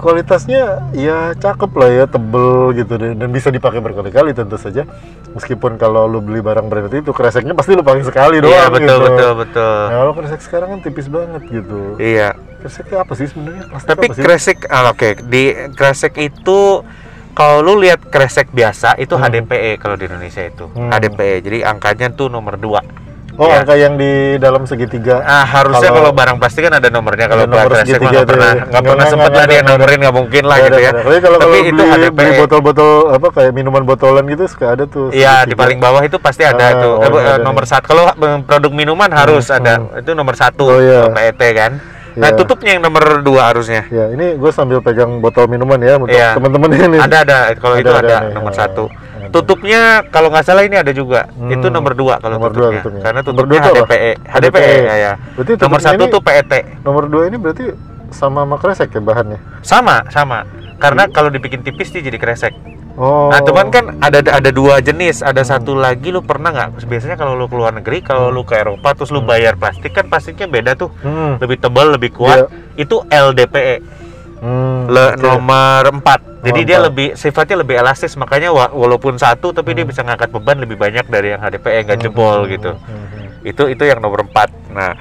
kualitasnya 0.00 0.62
ya 0.90 1.36
cakep 1.36 1.70
lah 1.70 1.90
ya, 1.92 2.04
tebel 2.08 2.72
gitu 2.74 2.96
dan, 2.96 3.20
dan 3.20 3.28
bisa 3.28 3.48
dipakai 3.48 3.78
berkali-kali 3.78 4.32
tentu 4.32 4.56
saja. 4.56 4.88
Meskipun 5.30 5.76
kalau 5.76 6.08
lu 6.08 6.18
beli 6.18 6.40
barang 6.40 6.66
branded 6.66 7.04
itu 7.04 7.12
kreseknya 7.12 7.54
pasti 7.54 7.76
lu 7.76 7.84
pakai 7.84 8.02
sekali 8.02 8.42
doang 8.42 8.50
Iya, 8.50 8.66
betul 8.66 8.82
gitu. 8.82 9.06
betul 9.06 9.30
betul. 9.38 9.78
Nah, 9.86 9.96
kalau 10.00 10.12
kresek 10.16 10.40
sekarang 10.42 10.68
kan 10.72 10.78
tipis 10.80 11.06
banget 11.06 11.42
gitu. 11.46 11.94
Iya. 12.00 12.34
Kreseknya 12.58 12.96
apa 13.04 13.12
sih 13.14 13.26
sebenarnya? 13.28 13.62
Tapi 13.70 14.06
apa 14.10 14.14
sih? 14.16 14.22
kresek 14.24 14.58
ah, 14.66 14.90
oke, 14.90 15.08
di 15.28 15.42
kresek 15.72 16.18
itu 16.18 16.82
kalau 17.30 17.62
lu 17.62 17.78
lihat 17.78 18.02
kresek 18.10 18.50
biasa 18.50 18.98
itu 18.98 19.14
Hmm. 19.14 19.22
HDPE 19.22 19.78
kalau 19.78 19.94
di 19.94 20.10
Indonesia 20.10 20.42
itu. 20.42 20.66
Hmm. 20.66 20.90
HDPE. 20.90 21.46
Jadi 21.46 21.58
angkanya 21.62 22.10
tuh 22.10 22.26
nomor 22.26 22.58
2. 22.58 23.09
Oh, 23.40 23.48
Iya. 23.48 23.64
angka 23.64 23.72
yang 23.72 23.96
di 23.96 24.12
dalam 24.36 24.68
segitiga. 24.68 25.24
Ah, 25.24 25.48
harusnya 25.48 25.88
Kalau- 25.88 26.04
kalau, 26.04 26.10
barang 26.12 26.36
plastik 26.36 26.60
kan 26.60 26.76
ada 26.76 26.92
nomornya 26.92 27.24
kalau 27.24 27.44
Ada 27.44 27.50
nomor 27.50 27.66
kresek 27.66 27.80
mah 27.80 27.88
segitiga 27.88 28.12
nggak 28.12 28.28
pernah 28.28 28.50
ya. 28.50 28.62
nggak 28.68 28.82
pernah 28.84 29.04
sempet 29.08 29.30
lah 29.32 29.44
dia 29.48 29.60
nomorin 29.64 29.98
nggak 29.98 30.14
mungkin 30.14 30.42
lah 30.44 30.56
Nggak 30.56 30.66
gitu 30.66 30.78
ya. 30.78 30.90
Tapi 30.92 31.16
kalau, 31.18 31.38
Tapi 31.40 31.58
itu 31.64 31.82
beli, 31.82 32.08
beli 32.12 32.30
botol-botol 32.36 32.90
apa 33.10 33.26
kayak 33.32 33.52
minuman 33.52 33.82
botolan 33.82 34.24
gitu 34.26 34.44
suka 34.44 34.66
ada 34.70 34.84
tuh. 34.84 35.08
Iya, 35.10 35.48
di 35.48 35.56
paling 35.56 35.80
bawah 35.80 36.04
itu 36.04 36.20
pasti 36.20 36.44
ada 36.44 36.60
Ah, 36.60 36.72
tuh. 36.78 36.92
oh, 36.94 37.02
Eh, 37.02 37.08
ada 37.08 37.32
eh, 37.32 37.38
nomor 37.40 37.64
satu. 37.64 37.84
Kalau 37.86 38.04
eh, 38.06 38.38
produk 38.44 38.70
minuman 38.70 39.08
harus 39.08 39.48
ada. 39.48 39.80
Itu 39.96 40.12
nomor 40.12 40.36
satu. 40.36 40.64
Oh, 40.66 40.78
iya. 40.78 41.08
PET 41.08 41.40
kan. 41.56 41.72
Nah, 42.10 42.26
Iya. 42.26 42.36
tutupnya 42.36 42.74
yang 42.74 42.82
nomor 42.82 43.22
dua 43.22 43.48
harusnya. 43.48 43.86
Ya, 43.86 44.10
ini 44.10 44.34
gue 44.34 44.50
sambil 44.50 44.82
pegang 44.82 45.16
botol 45.18 45.46
minuman 45.46 45.78
ya 45.78 45.94
untuk 45.94 46.10
Iya. 46.10 46.34
teman-teman 46.34 46.68
ini. 46.68 46.98
Ada 46.98 47.16
ada. 47.22 47.38
Kalau 47.54 47.78
itu 47.78 47.86
Ada, 47.86 47.96
ada, 47.96 48.10
ada 48.10 48.18
nih. 48.20 48.34
nomor 48.34 48.50
Ah, 48.50 48.58
satu. 48.58 48.84
Ada. 49.30 49.34
Tutupnya 49.36 49.80
kalau 50.06 50.28
nggak 50.28 50.42
salah 50.42 50.62
ini 50.62 50.74
ada 50.74 50.90
juga. 50.90 51.30
Hmm. 51.30 51.48
Itu 51.48 51.70
nomor 51.70 51.94
dua 51.94 52.18
kalau 52.18 52.36
Nomor 52.36 52.50
dua 52.50 52.58
tutupnya. 52.68 52.80
tutupnya. 52.82 53.02
Karena 53.02 53.20
Nomor 53.20 53.30
tutupnya 53.30 53.54
dua 53.54 53.62
tuh 53.62 53.72
apa? 53.72 53.86
HDPE. 53.86 54.12
HDPE 54.20 54.34
HDPE. 54.58 54.74
ya, 54.82 54.94
ya. 54.96 55.12
Berarti 55.32 55.52
Nomor 55.54 55.58
tutupnya 55.78 55.86
satu 55.86 56.02
ini- 56.02 56.12
tuh 56.12 56.20
PET. 56.20 56.52
Nomor 56.82 57.04
dua 57.06 57.22
ini 57.24 57.36
berarti 57.36 57.64
sama 58.10 58.42
sama 58.42 58.56
kresek 58.58 58.90
ya 58.90 59.00
bahannya. 59.00 59.38
Sama, 59.62 59.96
sama. 60.08 60.38
Karena 60.76 61.06
kalau 61.06 61.30
dibikin 61.30 61.62
tipis 61.62 61.88
dia 61.88 62.02
jadi 62.02 62.18
kresek. 62.18 62.54
Oh. 63.00 63.32
Nah, 63.32 63.40
cuman 63.40 63.70
kan 63.70 63.96
ada 63.98 64.20
ada 64.20 64.50
dua 64.50 64.82
jenis. 64.82 65.22
Ada 65.22 65.40
satu 65.46 65.72
lagi 65.72 66.10
lu 66.10 66.20
pernah 66.20 66.50
nggak? 66.50 66.84
Biasanya 66.84 67.16
kalau 67.16 67.32
lu 67.32 67.46
ke 67.46 67.54
luar 67.54 67.72
negeri, 67.72 68.02
kalau 68.02 68.28
lu 68.28 68.44
ke 68.44 68.52
Eropa 68.54 68.92
terus 68.92 69.08
lu 69.08 69.22
bayar 69.22 69.56
plastik 69.56 69.94
kan 69.94 70.04
plastiknya 70.04 70.44
beda 70.44 70.74
tuh. 70.74 70.90
Hmm. 71.00 71.38
Lebih 71.38 71.56
tebal, 71.58 71.94
lebih 71.94 72.12
kuat. 72.12 72.50
Itu 72.76 73.00
LDPE. 73.06 73.99
Hmm, 74.40 74.88
Le- 74.88 75.14
oke. 75.14 75.20
nomor 75.20 75.84
4. 76.00 76.48
Jadi 76.48 76.60
dia 76.64 76.80
lebih 76.80 77.12
sifatnya 77.12 77.60
lebih 77.60 77.76
elastis, 77.76 78.16
makanya 78.16 78.48
wa- 78.48 78.72
walaupun 78.72 79.20
satu 79.20 79.52
tapi 79.52 79.76
dia 79.76 79.84
bisa 79.84 80.00
ngangkat 80.00 80.32
beban 80.32 80.56
lebih 80.56 80.80
banyak 80.80 81.04
dari 81.12 81.36
yang 81.36 81.44
HDPE 81.44 81.84
nggak 81.84 82.00
jebol 82.00 82.48
gitu. 82.48 82.72
Hmm, 82.72 83.04
hmm. 83.12 83.44
Itu 83.44 83.68
itu 83.68 83.84
yang 83.84 84.00
nomor 84.00 84.24
4. 84.24 84.48
Nah, 84.72 84.96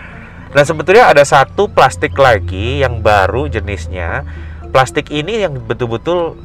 nah 0.51 0.63
sebetulnya 0.67 1.07
ada 1.07 1.23
satu 1.23 1.71
plastik 1.71 2.11
lagi 2.19 2.83
yang 2.83 2.99
baru 2.99 3.47
jenisnya. 3.47 4.27
Plastik 4.75 5.07
ini 5.15 5.47
yang 5.47 5.55
betul-betul 5.63 6.35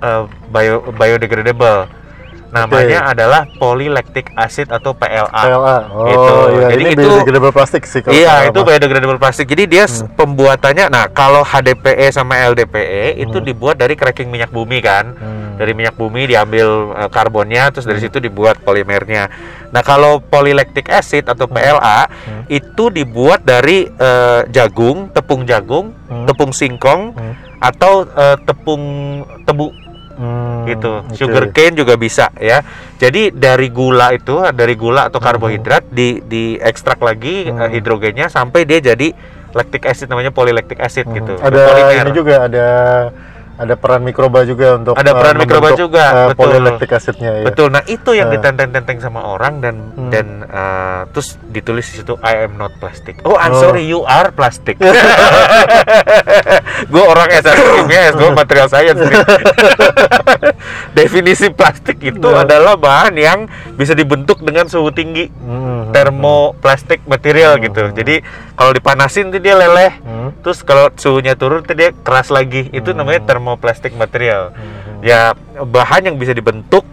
uh, 0.00 0.24
bio 0.48 0.88
biodegradable. 0.88 1.92
Namanya 2.48 3.12
adalah 3.12 3.44
polylactic 3.60 4.32
acid 4.32 4.72
atau 4.72 4.96
PLA. 4.96 5.28
PLA. 5.28 5.76
Oh, 5.92 6.08
Itu. 6.08 6.34
iya. 6.56 6.68
Jadi 6.72 6.82
ini 6.82 6.92
itu- 6.96 7.02
biodegradable 7.04 7.52
plastik 7.52 7.84
sih 7.84 8.00
kalau 8.00 8.16
Iya, 8.16 8.48
itu 8.48 8.60
biodegradable 8.64 9.20
plastik. 9.20 9.46
Jadi 9.46 9.64
dia 9.68 9.84
Hmm. 9.84 10.08
pembuatannya, 10.16 10.88
nah 10.88 11.04
kalau 11.08 11.44
HDPE 11.44 12.08
sama 12.08 12.40
LDPE 12.40 13.20
itu 13.20 13.38
dibuat 13.38 13.76
dari 13.76 13.94
cracking 13.94 14.32
minyak 14.32 14.48
bumi 14.48 14.80
kan. 14.80 15.12
Hmm. 15.12 15.60
Dari 15.60 15.74
minyak 15.74 15.94
bumi 15.94 16.24
diambil 16.24 16.68
eh, 16.96 17.10
karbonnya, 17.10 17.68
terus 17.68 17.84
dari 17.84 18.00
Hmm. 18.00 18.08
situ 18.08 18.18
dibuat 18.18 18.62
polimernya. 18.62 19.28
Nah 19.68 19.82
kalau 19.84 20.16
polylactic 20.18 20.88
acid 20.88 21.28
atau 21.28 21.44
PLA 21.44 22.08
Hmm. 22.08 22.42
itu 22.48 22.88
dibuat 22.88 23.44
dari 23.44 23.84
eh, 23.90 24.40
jagung, 24.48 25.12
tepung 25.12 25.44
jagung, 25.44 25.92
Hmm. 26.08 26.24
tepung 26.24 26.50
singkong, 26.50 27.12
Hmm. 27.12 27.34
atau 27.58 28.08
eh, 28.08 28.36
tepung 28.40 28.82
tebu 29.44 29.68
Hmm, 30.18 30.66
gitu. 30.66 31.06
oke. 31.06 31.14
Sugar 31.14 31.44
cane 31.54 31.78
juga 31.78 31.94
bisa 31.94 32.34
ya. 32.36 32.66
Jadi 32.98 33.30
dari 33.30 33.70
gula 33.70 34.10
itu, 34.10 34.42
dari 34.50 34.74
gula 34.74 35.06
atau 35.06 35.22
karbohidrat 35.22 35.86
di 35.88 36.18
di 36.20 36.58
ekstrak 36.58 36.98
lagi 36.98 37.46
Hmm. 37.46 37.62
eh, 37.62 37.70
hidrogennya 37.78 38.26
sampai 38.26 38.66
dia 38.66 38.82
jadi 38.82 39.14
lactic 39.54 39.86
acid 39.86 40.10
namanya 40.10 40.34
polylactic 40.34 40.82
acid 40.82 41.06
Hmm. 41.06 41.16
gitu. 41.16 41.34
Ada 41.38 41.94
ini 42.02 42.10
juga 42.10 42.34
ada 42.50 42.66
ada 43.58 43.74
peran 43.74 44.00
mikroba 44.00 44.42
juga 44.42 44.74
untuk 44.74 44.94
Ada 44.94 45.10
peran 45.12 45.34
mikroba 45.36 45.68
membentuk, 45.68 45.90
juga, 45.90 46.02
eh, 46.06 46.26
betul. 46.30 46.38
polylactic 46.38 46.88
acidnya 46.88 47.30
ya. 47.34 47.44
Betul. 47.44 47.66
Nah, 47.68 47.82
itu 47.84 48.10
yang 48.14 48.28
Eh. 48.30 48.34
ditenteng-tenteng 48.34 48.98
sama 48.98 49.20
orang 49.26 49.58
dan 49.58 49.74
Hmm. 49.92 50.08
dan 50.08 50.26
eh, 50.42 51.00
terus 51.10 51.34
ditulis 51.44 51.84
di 51.84 51.94
situ 51.98 52.14
I 52.20 52.42
am 52.42 52.54
not 52.54 52.70
plastic. 52.78 53.18
Oh, 53.22 53.34
I'm 53.34 53.52
Oh. 53.52 53.60
sorry 53.60 53.82
you 53.82 54.02
are 54.02 54.30
plastic. 54.30 54.78
gue 56.88 57.02
orang 57.02 57.28
S1 57.28 57.54
kimia, 57.76 58.00
S2 58.12 58.22
material 58.32 58.66
science. 58.68 58.96
nih. 58.96 59.10
Definisi 60.96 61.46
plastik 61.50 61.98
itu 62.00 62.24
Nah. 62.24 62.42
adalah 62.42 62.74
bahan 62.74 63.12
yang 63.14 63.38
bisa 63.74 63.92
dibentuk 63.92 64.40
dengan 64.40 64.66
suhu 64.66 64.88
tinggi. 64.90 65.28
Hmm. 65.34 65.90
Termoplastik 65.90 67.02
material 67.04 67.56
Hmm. 67.56 67.62
gitu. 67.64 67.82
Jadi 67.92 68.14
kalau 68.54 68.70
dipanasin 68.70 69.28
tuh 69.28 69.38
dia 69.38 69.54
leleh. 69.54 69.92
Hmm. 70.00 70.30
Terus 70.40 70.62
kalau 70.62 70.88
suhunya 70.94 71.34
turun 71.34 71.62
tuh 71.62 71.72
dia 71.72 71.90
keras 71.96 72.28
lagi. 72.28 72.68
Itu 72.70 72.92
Hmm. 72.92 73.02
namanya 73.02 73.20
termoplastik 73.48 73.96
material. 73.96 74.52
Hmm. 74.52 75.00
Ya 75.00 75.32
bahan 75.56 76.12
yang 76.12 76.16
bisa 76.20 76.36
dibentuk 76.36 76.84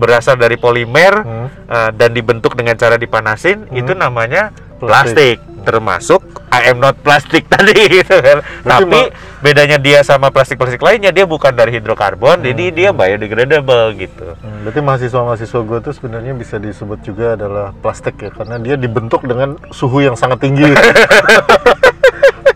berasal 0.00 0.40
dari 0.40 0.56
polimer 0.56 1.20
Hmm. 1.20 1.46
uh, 1.68 1.90
dan 1.92 2.16
dibentuk 2.16 2.56
dengan 2.56 2.72
cara 2.74 2.96
dipanasin 2.96 3.68
Hmm. 3.68 3.76
itu 3.76 3.92
namanya 3.92 4.56
Plastik. 4.80 5.36
plastik. 5.36 5.38
Termasuk 5.58 6.22
I 6.48 6.72
am 6.72 6.80
not 6.80 6.96
plastic 7.04 7.44
tadi 7.52 7.76
gitu 7.92 8.14
kan. 8.16 8.40
Berarti 8.64 8.88
Tapi 8.88 9.00
bedanya 9.44 9.76
dia 9.76 10.00
sama 10.00 10.32
plastik-plastik 10.32 10.80
lainnya 10.80 11.12
dia 11.12 11.28
bukan 11.28 11.52
dari 11.52 11.76
hidrokarbon, 11.76 12.40
jadi 12.40 12.64
dia 12.72 12.90
biodegradable 12.90 13.92
gitu. 14.00 14.32
Hmm, 14.38 14.64
Berarti 14.64 14.80
mahasiswa-mahasiswa 14.80 15.60
gue 15.60 15.78
tuh 15.82 15.92
sebenarnya 15.92 16.32
bisa 16.32 16.56
disebut 16.56 17.04
juga 17.04 17.36
adalah 17.36 17.76
plastik 17.76 18.16
ya 18.16 18.30
karena 18.32 18.56
dia 18.56 18.80
dibentuk 18.80 19.28
dengan 19.28 19.60
suhu 19.68 20.00
yang 20.00 20.16
sangat 20.16 20.40
tinggi. 20.40 20.72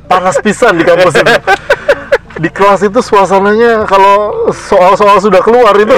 Panas 0.08 0.36
pisan 0.40 0.76
di 0.76 0.84
kampus 0.84 1.14
itu. 1.16 1.34
Di 2.42 2.50
kelas 2.50 2.82
itu 2.82 2.98
suasananya 2.98 3.86
kalau 3.86 4.14
soal-soal 4.50 5.16
sudah 5.16 5.38
keluar 5.38 5.70
itu 5.74 5.94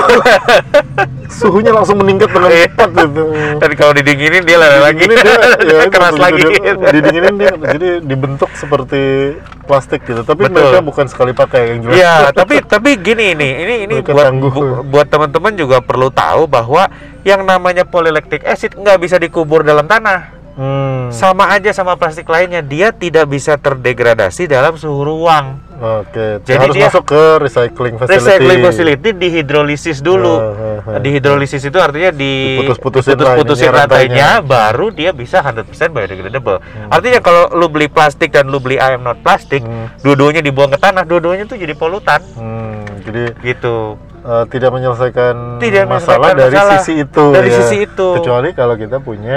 suhunya 1.35 1.73
langsung 1.73 1.97
meningkat 1.97 2.29
dengan 2.29 2.51
Iya. 2.51 2.69
cepat 2.69 2.89
gitu. 3.01 3.23
Dan 3.57 3.71
kalau 3.75 3.93
didinginin 3.93 4.43
dia 4.43 4.57
lele 4.57 4.79
lagi. 4.79 5.05
Dia 5.05 5.25
ya, 5.81 5.89
keras 5.89 6.15
lagi. 6.15 6.43
dia- 6.45 6.77
didinginin 6.93 7.35
dia 7.35 7.53
jadi 7.57 7.89
dibentuk 7.99 8.53
seperti 8.53 9.35
plastik 9.65 10.05
gitu. 10.05 10.21
Tapi 10.21 10.45
Betul. 10.45 10.55
mereka 10.55 10.79
bukan 10.81 11.07
sekali 11.07 11.33
pakai 11.33 11.61
yang 11.67 11.79
jelas. 11.83 11.97
Iya, 11.97 12.15
tapi 12.31 12.61
tapi 12.63 12.91
gini 12.99 13.33
ini, 13.33 13.49
ini 13.59 13.75
ini 13.83 13.95
Mereka 13.99 14.13
buat 14.13 14.27
tangguh. 14.27 14.53
bu- 14.53 14.83
buat 14.87 15.07
teman-teman 15.09 15.53
juga 15.55 15.81
perlu 15.81 16.09
tahu 16.09 16.45
bahwa 16.45 16.93
yang 17.23 17.41
namanya 17.41 17.83
polylactic 17.83 18.45
acid 18.45 18.77
nggak 18.77 19.01
bisa 19.01 19.17
dikubur 19.17 19.65
dalam 19.65 19.89
tanah. 19.89 20.37
Hmm. 20.55 21.11
Sama 21.11 21.51
aja 21.51 21.73
sama 21.73 21.97
plastik 21.97 22.29
lainnya, 22.29 22.63
dia 22.63 22.93
tidak 22.93 23.27
bisa 23.27 23.57
terdegradasi 23.57 24.47
dalam 24.47 24.77
suhu 24.77 25.03
ruang. 25.03 25.59
Oke. 25.75 26.39
Jadi 26.43 26.59
harus 26.59 26.75
dia- 26.75 26.87
masuk 26.87 27.05
ke 27.05 27.23
recycling 27.43 27.95
facility. 27.99 28.19
Recycling 28.21 28.61
facility 28.63 29.11
dihidrolisis 29.13 29.99
dulu. 30.01 30.35
Ah, 30.35 30.43
ah, 30.87 30.95
ah. 30.97 31.01
Dihidrolisis 31.03 31.63
itu 31.63 31.79
artinya 31.79 32.11
di 32.11 32.63
lah 32.63 33.35
ininya, 33.37 33.71
rantainya, 33.75 34.29
baru 34.41 34.87
dia 34.91 35.11
bisa 35.11 35.43
100% 35.43 35.91
biodegradable. 35.91 36.59
Artinya 36.89 37.19
kalau 37.19 37.51
lu 37.53 37.67
beli 37.67 37.91
plastik 37.91 38.31
dan 38.31 38.47
lu 38.47 38.59
beli 38.59 38.79
I 38.79 38.95
am 38.95 39.03
not 39.03 39.19
plastik, 39.21 39.61
Hmm. 39.61 39.91
dua-duanya 40.01 40.41
dibuang 40.41 40.71
ke 40.71 40.79
tanah, 40.79 41.03
dua-duanya 41.03 41.45
tuh 41.45 41.59
jadi 41.59 41.75
polutan. 41.75 42.23
Hmm, 42.35 42.87
jadi 43.03 43.35
Gitu. 43.43 43.99
eh, 44.25 44.45
tidak 44.49 44.71
menyelesaikan 44.73 45.61
Tidak 45.61 45.85
masalah 45.85 46.33
menyelesaikan 46.33 46.37
dari 46.39 46.55
masalah. 46.55 46.81
sisi 46.81 46.93
itu. 46.97 47.25
Dari 47.29 47.51
ya. 47.51 47.57
sisi 47.61 47.77
itu. 47.83 48.09
Kecuali 48.17 48.49
kalau 48.53 48.75
kita 48.75 48.97
punya 48.99 49.37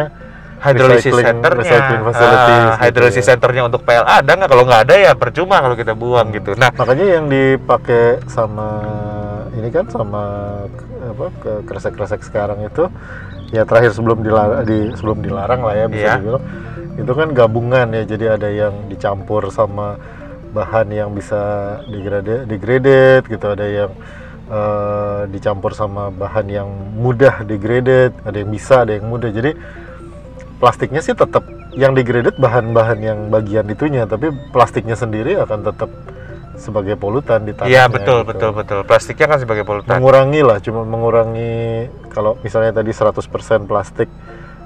hydrolysis 0.59 1.05
recycling- 1.07 1.25
centernya, 1.27 1.61
recycling 1.63 2.03
facilities 2.03 2.49
Ah, 2.49 2.65
gitu 2.67 2.81
hydrolysis 2.81 3.19
ya. 3.19 3.29
centernya 3.29 3.63
untuk 3.63 3.81
PLA 3.81 4.13
ada 4.17 4.31
nggak? 4.33 4.49
Kalau 4.49 4.63
nggak 4.63 4.81
ada 4.83 4.95
ya 4.97 5.11
percuma 5.13 5.55
kalau 5.59 5.75
kita 5.75 5.93
buang 5.93 6.27
gitu. 6.31 6.51
Nah, 6.53 6.69
Makanya 6.71 7.05
yang 7.11 7.25
dipakai 7.27 8.03
sama 8.25 8.67
ini 9.53 9.69
kan 9.69 9.85
sama 9.87 10.23
apa 10.99 11.25
ke 11.35 11.51
kresek-kresek 11.63 12.21
sekarang 12.21 12.61
itu 12.61 12.89
ya 13.49 13.63
terakhir 13.63 13.89
sebelum 13.91 14.19
dilarang 14.19 14.61
di 14.63 14.91
sebelum 14.93 15.19
dilarang 15.19 15.61
lah 15.61 15.73
ya 15.73 15.85
bisa 15.87 16.03
Iya. 16.03 16.13
dibilang 16.19 16.43
itu 16.93 17.11
kan 17.11 17.27
gabungan 17.31 17.87
ya 17.91 18.03
jadi 18.03 18.25
ada 18.35 18.49
yang 18.49 18.85
dicampur 18.85 19.49
sama 19.49 19.95
bahan 20.49 20.89
yang 20.89 21.09
bisa 21.11 21.39
degraded 21.85 22.45
degraded 22.45 23.23
gitu 23.25 23.45
ada 23.47 23.63
yang 23.63 23.91
eh, 24.47 25.21
dicampur 25.27 25.71
sama 25.71 26.07
bahan 26.09 26.47
yang 26.47 26.67
mudah 26.93 27.43
degraded 27.43 28.15
ada 28.21 28.35
yang 28.35 28.49
bisa 28.49 28.81
ada 28.81 28.93
yang 28.93 29.05
mudah 29.05 29.27
jadi 29.27 29.51
plastiknya 30.57 31.01
sih 31.05 31.13
tetap 31.13 31.45
yang 31.77 31.93
degraded 31.93 32.35
bahan-bahan 32.41 32.99
yang 32.99 33.19
bagian 33.29 33.69
itunya 33.69 34.09
tapi 34.09 34.33
plastiknya 34.49 34.97
sendiri 34.97 35.37
akan 35.37 35.61
tetap 35.61 35.89
sebagai 36.57 36.97
polutan 36.97 37.45
di 37.45 37.53
tanahnya 37.53 37.69
iya 37.69 37.83
betul 37.85 38.25
gitu. 38.25 38.29
betul 38.33 38.49
betul. 38.57 38.79
Plastiknya 38.81 39.29
kan 39.29 39.37
sebagai 39.37 39.61
polutan. 39.61 40.01
mengurangi 40.01 40.41
lah 40.41 40.57
cuma 40.57 40.81
mengurangi 40.81 41.85
kalau 42.09 42.33
misalnya 42.41 42.73
tadi 42.81 42.89
100% 42.89 43.69
plastik 43.69 44.09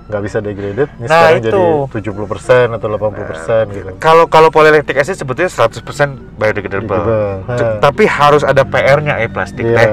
nggak 0.07 0.21
bisa 0.27 0.37
degraded 0.43 0.89
ini 0.99 1.07
Nah, 1.07 1.31
sekarang 1.31 1.39
itu. 1.39 1.63
jadi 1.91 2.11
70% 2.11 2.75
atau 2.75 2.87
80% 2.91 3.75
gitu 3.75 3.89
Kalau 3.99 4.25
kalau 4.27 4.49
polylactic 4.51 4.95
acid 4.99 5.15
sebetulnya 5.19 5.51
100% 5.51 6.39
biodegradable. 6.39 6.99
Gitu. 6.99 7.15
Nah. 7.47 7.79
Tapi 7.79 8.03
harus 8.07 8.43
ada 8.43 8.63
PR-nya 8.67 9.23
eh 9.23 9.31
plastik 9.31 9.63
teh. 9.63 9.89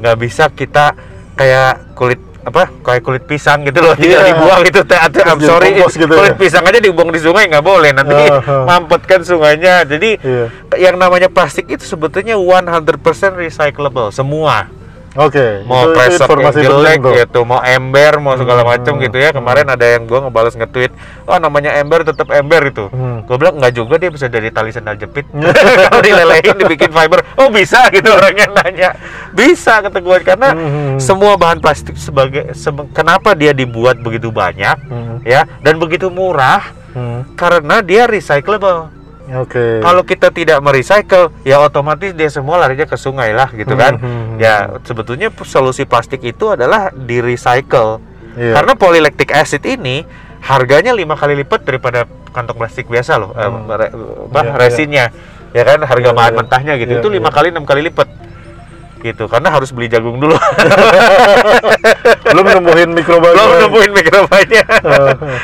Nggak 0.00 0.16
bisa 0.20 0.44
kita 0.52 0.96
kayak 1.36 1.96
kulit 1.96 2.20
apa 2.48 2.72
kayak 2.80 3.02
kulit 3.02 3.24
pisang 3.24 3.62
gitu 3.62 3.78
loh 3.78 3.92
tinggal 3.92 4.20
Iya. 4.20 4.28
dibuang 4.32 4.62
itu 4.62 4.80
teh 4.82 4.98
I'm 4.98 5.40
sorry 5.40 5.70
gitu 5.76 6.08
kulit 6.08 6.32
ya. 6.32 6.38
pisang 6.38 6.64
aja 6.64 6.78
dibuang 6.78 7.08
di 7.08 7.18
sungai 7.18 7.46
nggak 7.46 7.62
boleh 7.62 7.90
nanti 7.92 8.14
Ah, 8.14 8.40
ah. 8.40 8.64
mampetkan 8.64 9.20
sungainya 9.20 9.84
jadi 9.84 10.16
Iya. 10.18 10.44
yang 10.80 10.96
namanya 10.96 11.28
plastik 11.28 11.66
itu 11.66 11.82
sebetulnya 11.82 12.34
100% 12.34 12.98
recyclable 13.34 14.08
semua 14.10 14.66
oke 15.14 15.46
mau 15.64 15.84
itu, 15.84 15.88
itu 15.88 15.98
yang 15.98 16.12
informasi 16.14 16.58
jelek 16.60 16.98
tuh. 16.98 17.12
gitu 17.14 17.40
mau 17.42 17.60
ember 17.60 18.12
mau 18.18 18.34
segala 18.34 18.60
Hmm, 18.60 18.70
macam 18.70 18.92
gitu 18.98 19.16
ya. 19.16 19.30
Kemarin 19.30 19.66
ada 19.66 19.86
yang 19.86 20.04
gua 20.04 20.20
ngebales 20.20 20.54
nge-tweet 20.54 20.92
oh 21.24 21.36
namanya 21.36 21.72
ember 21.74 22.02
tetap 22.02 22.28
ember 22.28 22.62
itu 22.66 22.86
Hmm. 22.88 23.22
gue 23.22 23.36
bilang 23.36 23.56
nggak 23.56 23.72
juga 23.72 23.94
dia 23.96 24.08
bisa 24.08 24.26
dari 24.26 24.48
tali 24.48 24.68
sandal 24.68 24.96
jepit. 24.96 25.24
Kalau 25.84 26.00
dilelehin 26.00 26.56
dibikin 26.56 26.90
fiber. 26.90 27.24
Oh 27.34 27.48
bisa 27.48 27.88
gitu 27.88 28.08
orangnya 28.08 28.48
nanya. 28.54 28.90
Bisa 29.30 29.80
kata 29.80 29.98
gue 29.98 30.16
karena 30.20 30.48
Hmm. 30.50 30.96
semua 30.98 31.34
bahan 31.34 31.58
plastik 31.58 31.94
sebagai 31.94 32.52
sebe- 32.52 32.88
kenapa 32.90 33.32
dia 33.32 33.52
dibuat 33.52 33.96
begitu 33.98 34.28
banyak 34.28 34.76
Hmm. 34.84 35.20
ya 35.22 35.46
dan 35.60 35.76
begitu 35.76 36.08
murah? 36.08 36.74
Hmm. 36.88 37.20
karena 37.36 37.78
dia 37.78 38.08
recyclable 38.08 38.88
oke 39.30 39.80
kalau 39.80 40.02
kita 40.02 40.28
tidak 40.28 40.58
merecycle, 40.58 41.28
ya 41.42 41.58
otomatis 41.58 42.12
dia 42.12 42.28
semua 42.28 42.56
larinya 42.56 42.84
ke 42.84 42.94
sungai 42.94 43.30
lah, 43.30 43.48
gitu 43.50 43.72
kan? 43.72 43.96
Hmm. 43.96 44.36
Ya 44.36 44.80
sebetulnya 44.82 45.28
p- 45.28 45.44
solusi 45.44 45.84
plastik 45.84 46.22
itu 46.22 46.48
adalah 46.48 46.88
di 46.90 47.18
recycle. 47.18 48.00
Iya. 48.34 48.54
Karena 48.54 48.72
polylactic 48.72 49.28
acid 49.30 49.60
ini 49.62 50.06
harganya 50.38 50.94
lima 50.94 51.12
kali 51.12 51.34
lipat 51.36 51.60
daripada 51.62 52.06
kantong 52.30 52.56
plastik 52.56 52.86
biasa 52.86 53.18
loh, 53.18 53.34
eh, 53.34 53.42
Hmm. 53.42 53.66
re- 53.68 53.92
apa, 54.30 54.40
Iya, 54.40 54.52
resinnya, 54.56 55.04
ya 55.50 55.62
kan? 55.62 55.82
Harga 55.82 56.10
Iya, 56.10 56.16
bahan 56.16 56.32
iya. 56.32 56.38
mentahnya 56.38 56.72
gitu, 56.78 56.92
Iya, 56.94 57.00
itu 57.02 57.08
lima 57.10 57.28
iya. 57.28 57.34
kali 57.34 57.48
enam 57.50 57.64
kali 57.66 57.80
lipat, 57.90 58.06
gitu. 59.00 59.26
Karena 59.26 59.50
harus 59.50 59.74
beli 59.74 59.90
jagung 59.90 60.16
dulu, 60.16 60.38
belum 62.24 62.44
nemuin 62.46 62.90
mikroba 62.92 63.28
belum 63.32 63.50
nemuin 63.66 63.92
mikrobanya. 63.92 64.62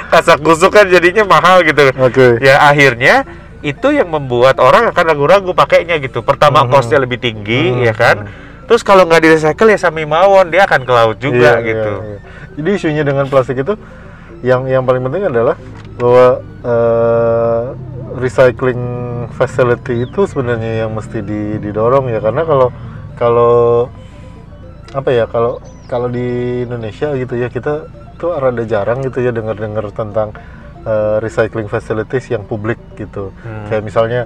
Kasak 0.08 0.38
kusuk 0.46 0.70
kan 0.70 0.86
jadinya 0.86 1.24
mahal 1.24 1.62
gitu. 1.62 1.90
oke 1.94 2.38
ya 2.38 2.62
akhirnya 2.62 3.26
itu 3.64 3.88
yang 3.90 4.12
membuat 4.12 4.60
orang 4.60 4.92
akan 4.92 5.04
ragu-ragu 5.08 5.56
pakainya 5.56 5.96
gitu 5.96 6.20
pertama 6.20 6.62
Mhm. 6.62 6.70
costnya 6.70 7.00
lebih 7.00 7.16
tinggi 7.16 7.72
Mhm. 7.72 7.80
ya 7.80 7.94
kan 7.96 8.16
terus 8.68 8.84
kalau 8.84 9.08
nggak 9.08 9.24
di 9.24 9.28
recycle 9.32 9.72
ya 9.72 9.80
sami 9.80 10.04
mawon 10.04 10.52
dia 10.52 10.68
akan 10.68 10.84
ke 10.84 10.92
laut 10.92 11.16
juga 11.16 11.58
Iya, 11.58 11.64
gitu 11.64 11.92
iya, 11.96 12.08
iya. 12.12 12.18
Jadi 12.54 12.68
isunya 12.70 13.02
dengan 13.02 13.26
plastik 13.26 13.58
itu 13.58 13.74
yang 14.44 14.68
yang 14.68 14.84
paling 14.84 15.02
penting 15.02 15.26
adalah 15.26 15.56
bahwa 15.96 16.26
eh, 16.62 17.62
recycling 18.14 18.82
facility 19.32 20.06
itu 20.06 20.20
sebenarnya 20.24 20.86
yang 20.86 20.94
mesti 20.94 21.18
di- 21.20 21.58
didorong 21.58 22.08
ya 22.08 22.20
karena 22.20 22.46
kalau 22.46 22.68
kalau 23.16 23.56
apa 24.94 25.10
ya 25.10 25.24
kalau 25.26 25.58
kalau 25.84 26.06
di 26.06 26.24
Indonesia 26.62 27.10
gitu 27.16 27.34
ya 27.34 27.50
kita 27.50 27.90
tuh 28.16 28.30
rada 28.32 28.62
jarang 28.62 29.02
gitu 29.02 29.18
ya 29.18 29.34
dengar-dengar 29.34 29.90
tentang 29.90 30.30
eh, 30.84 31.16
recycling 31.18 31.66
facilities 31.66 32.28
yang 32.28 32.44
publik 32.44 32.78
gitu. 32.94 33.32
Hmm. 33.42 33.66
Kayak 33.68 33.82
misalnya 33.84 34.20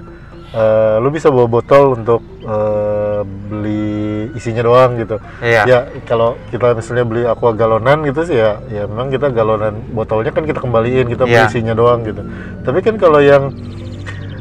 eh, 0.51 0.95
lu 0.99 1.09
bisa 1.09 1.29
bawa 1.29 1.47
botol 1.47 1.95
untuk 1.95 2.21
eh, 2.43 3.21
beli 3.23 4.29
isinya 4.33 4.61
doang 4.61 4.95
gitu 4.97 5.17
iya 5.41 5.65
ya 5.65 5.79
kalau 6.05 6.37
kita 6.49 6.77
misalnya 6.77 7.05
beli 7.05 7.21
aqua 7.25 7.51
galonan 7.51 8.05
gitu 8.05 8.23
sih 8.23 8.37
ya 8.37 8.61
ya 8.69 8.85
memang 8.85 9.09
kita 9.09 9.33
galonan 9.33 9.73
botolnya 9.91 10.29
kan 10.31 10.45
kita 10.45 10.61
kembaliin 10.61 11.09
kita 11.09 11.25
beli 11.25 11.35
Iya. 11.35 11.49
isinya 11.49 11.73
doang 11.75 12.05
gitu 12.05 12.21
tapi 12.63 12.79
kan 12.85 12.95
kalau 12.95 13.19
yang 13.19 13.51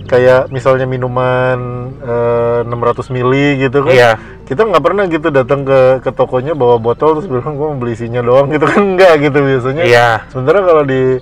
kayak 0.09 0.49
misalnya 0.49 0.89
minuman 0.89 1.91
eh, 2.01 2.61
600 2.65 3.13
mili 3.13 3.61
gitu 3.61 3.85
kan 3.85 3.93
iya 3.93 4.13
kita 4.49 4.65
nggak 4.65 4.81
pernah 4.81 5.05
gitu 5.05 5.29
datang 5.29 5.61
ke 5.69 6.01
ke 6.01 6.11
tokonya 6.13 6.57
bawa 6.57 6.81
botol 6.81 7.21
terus 7.21 7.29
bilang 7.29 7.53
gua 7.57 7.77
mau 7.77 7.79
beli 7.85 7.93
isinya 7.93 8.25
doang 8.25 8.49
gitu 8.49 8.65
kan 8.65 8.81
enggak 8.97 9.21
gitu 9.21 9.39
biasanya 9.41 9.85
iya 9.85 10.09
sementara 10.33 10.65
kalau 10.65 10.85
di 10.89 11.21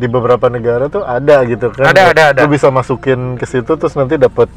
di 0.00 0.08
beberapa 0.08 0.48
negara 0.48 0.88
tuh 0.88 1.04
ada 1.04 1.44
gitu 1.44 1.68
kan. 1.68 1.92
Ada, 1.92 2.02
ada, 2.16 2.22
ada. 2.32 2.40
lu 2.42 2.56
bisa 2.56 2.72
masukin 2.72 3.36
ke 3.36 3.44
situ 3.44 3.76
terus 3.76 3.92
nanti 3.92 4.16
dapat 4.16 4.48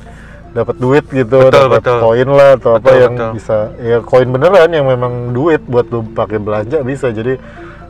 dapat 0.53 0.75
duit 0.77 1.05
gitu 1.09 1.49
dapat 1.49 1.81
koin 1.81 2.29
lah 2.29 2.55
atau 2.55 2.77
apa 2.79 2.87
Betul, 2.87 3.01
yang 3.03 3.13
betul. 3.19 3.31
bisa. 3.35 3.57
Ya 3.83 3.97
koin 3.99 4.29
beneran 4.31 4.69
yang 4.71 4.87
memang 4.87 5.35
duit 5.35 5.59
buat 5.67 5.91
lu 5.91 6.07
pakai 6.15 6.39
belanja 6.39 6.79
bisa. 6.87 7.11
Jadi 7.11 7.35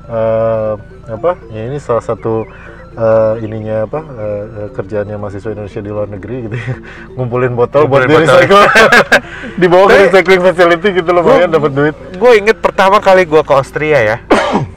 eh, 0.09 0.73
apa 1.03 1.31
ya 1.53 1.61
ini 1.69 1.77
salah 1.77 2.01
satu 2.01 2.47
eh, 2.95 3.33
ininya 3.43 3.83
apa 3.83 3.99
eh, 3.99 4.43
eh, 4.63 4.69
kerjaannya 4.71 5.15
mahasiswa 5.19 5.51
Indonesia 5.51 5.81
di 5.83 5.91
luar 5.91 6.07
negeri 6.09 6.35
gitu 6.49 6.55
ya. 6.57 6.75
Ngumpulin 7.19 7.53
botol 7.53 7.85
buat 7.85 8.07
di 8.07 8.15
Ngumpulin 8.15 8.31
recycle 8.31 8.63
dibawa 9.61 9.85
ke 9.91 9.95
recycling 10.07 10.41
facility 10.41 10.89
gitu 11.03 11.09
lumayan 11.11 11.51
dapat 11.51 11.71
duit. 11.75 11.95
gue 12.15 12.31
inget 12.39 12.57
pertama 12.63 13.03
kali 13.03 13.27
gue 13.27 13.41
ke 13.43 13.53
Austria 13.53 13.99
ya 14.01 14.17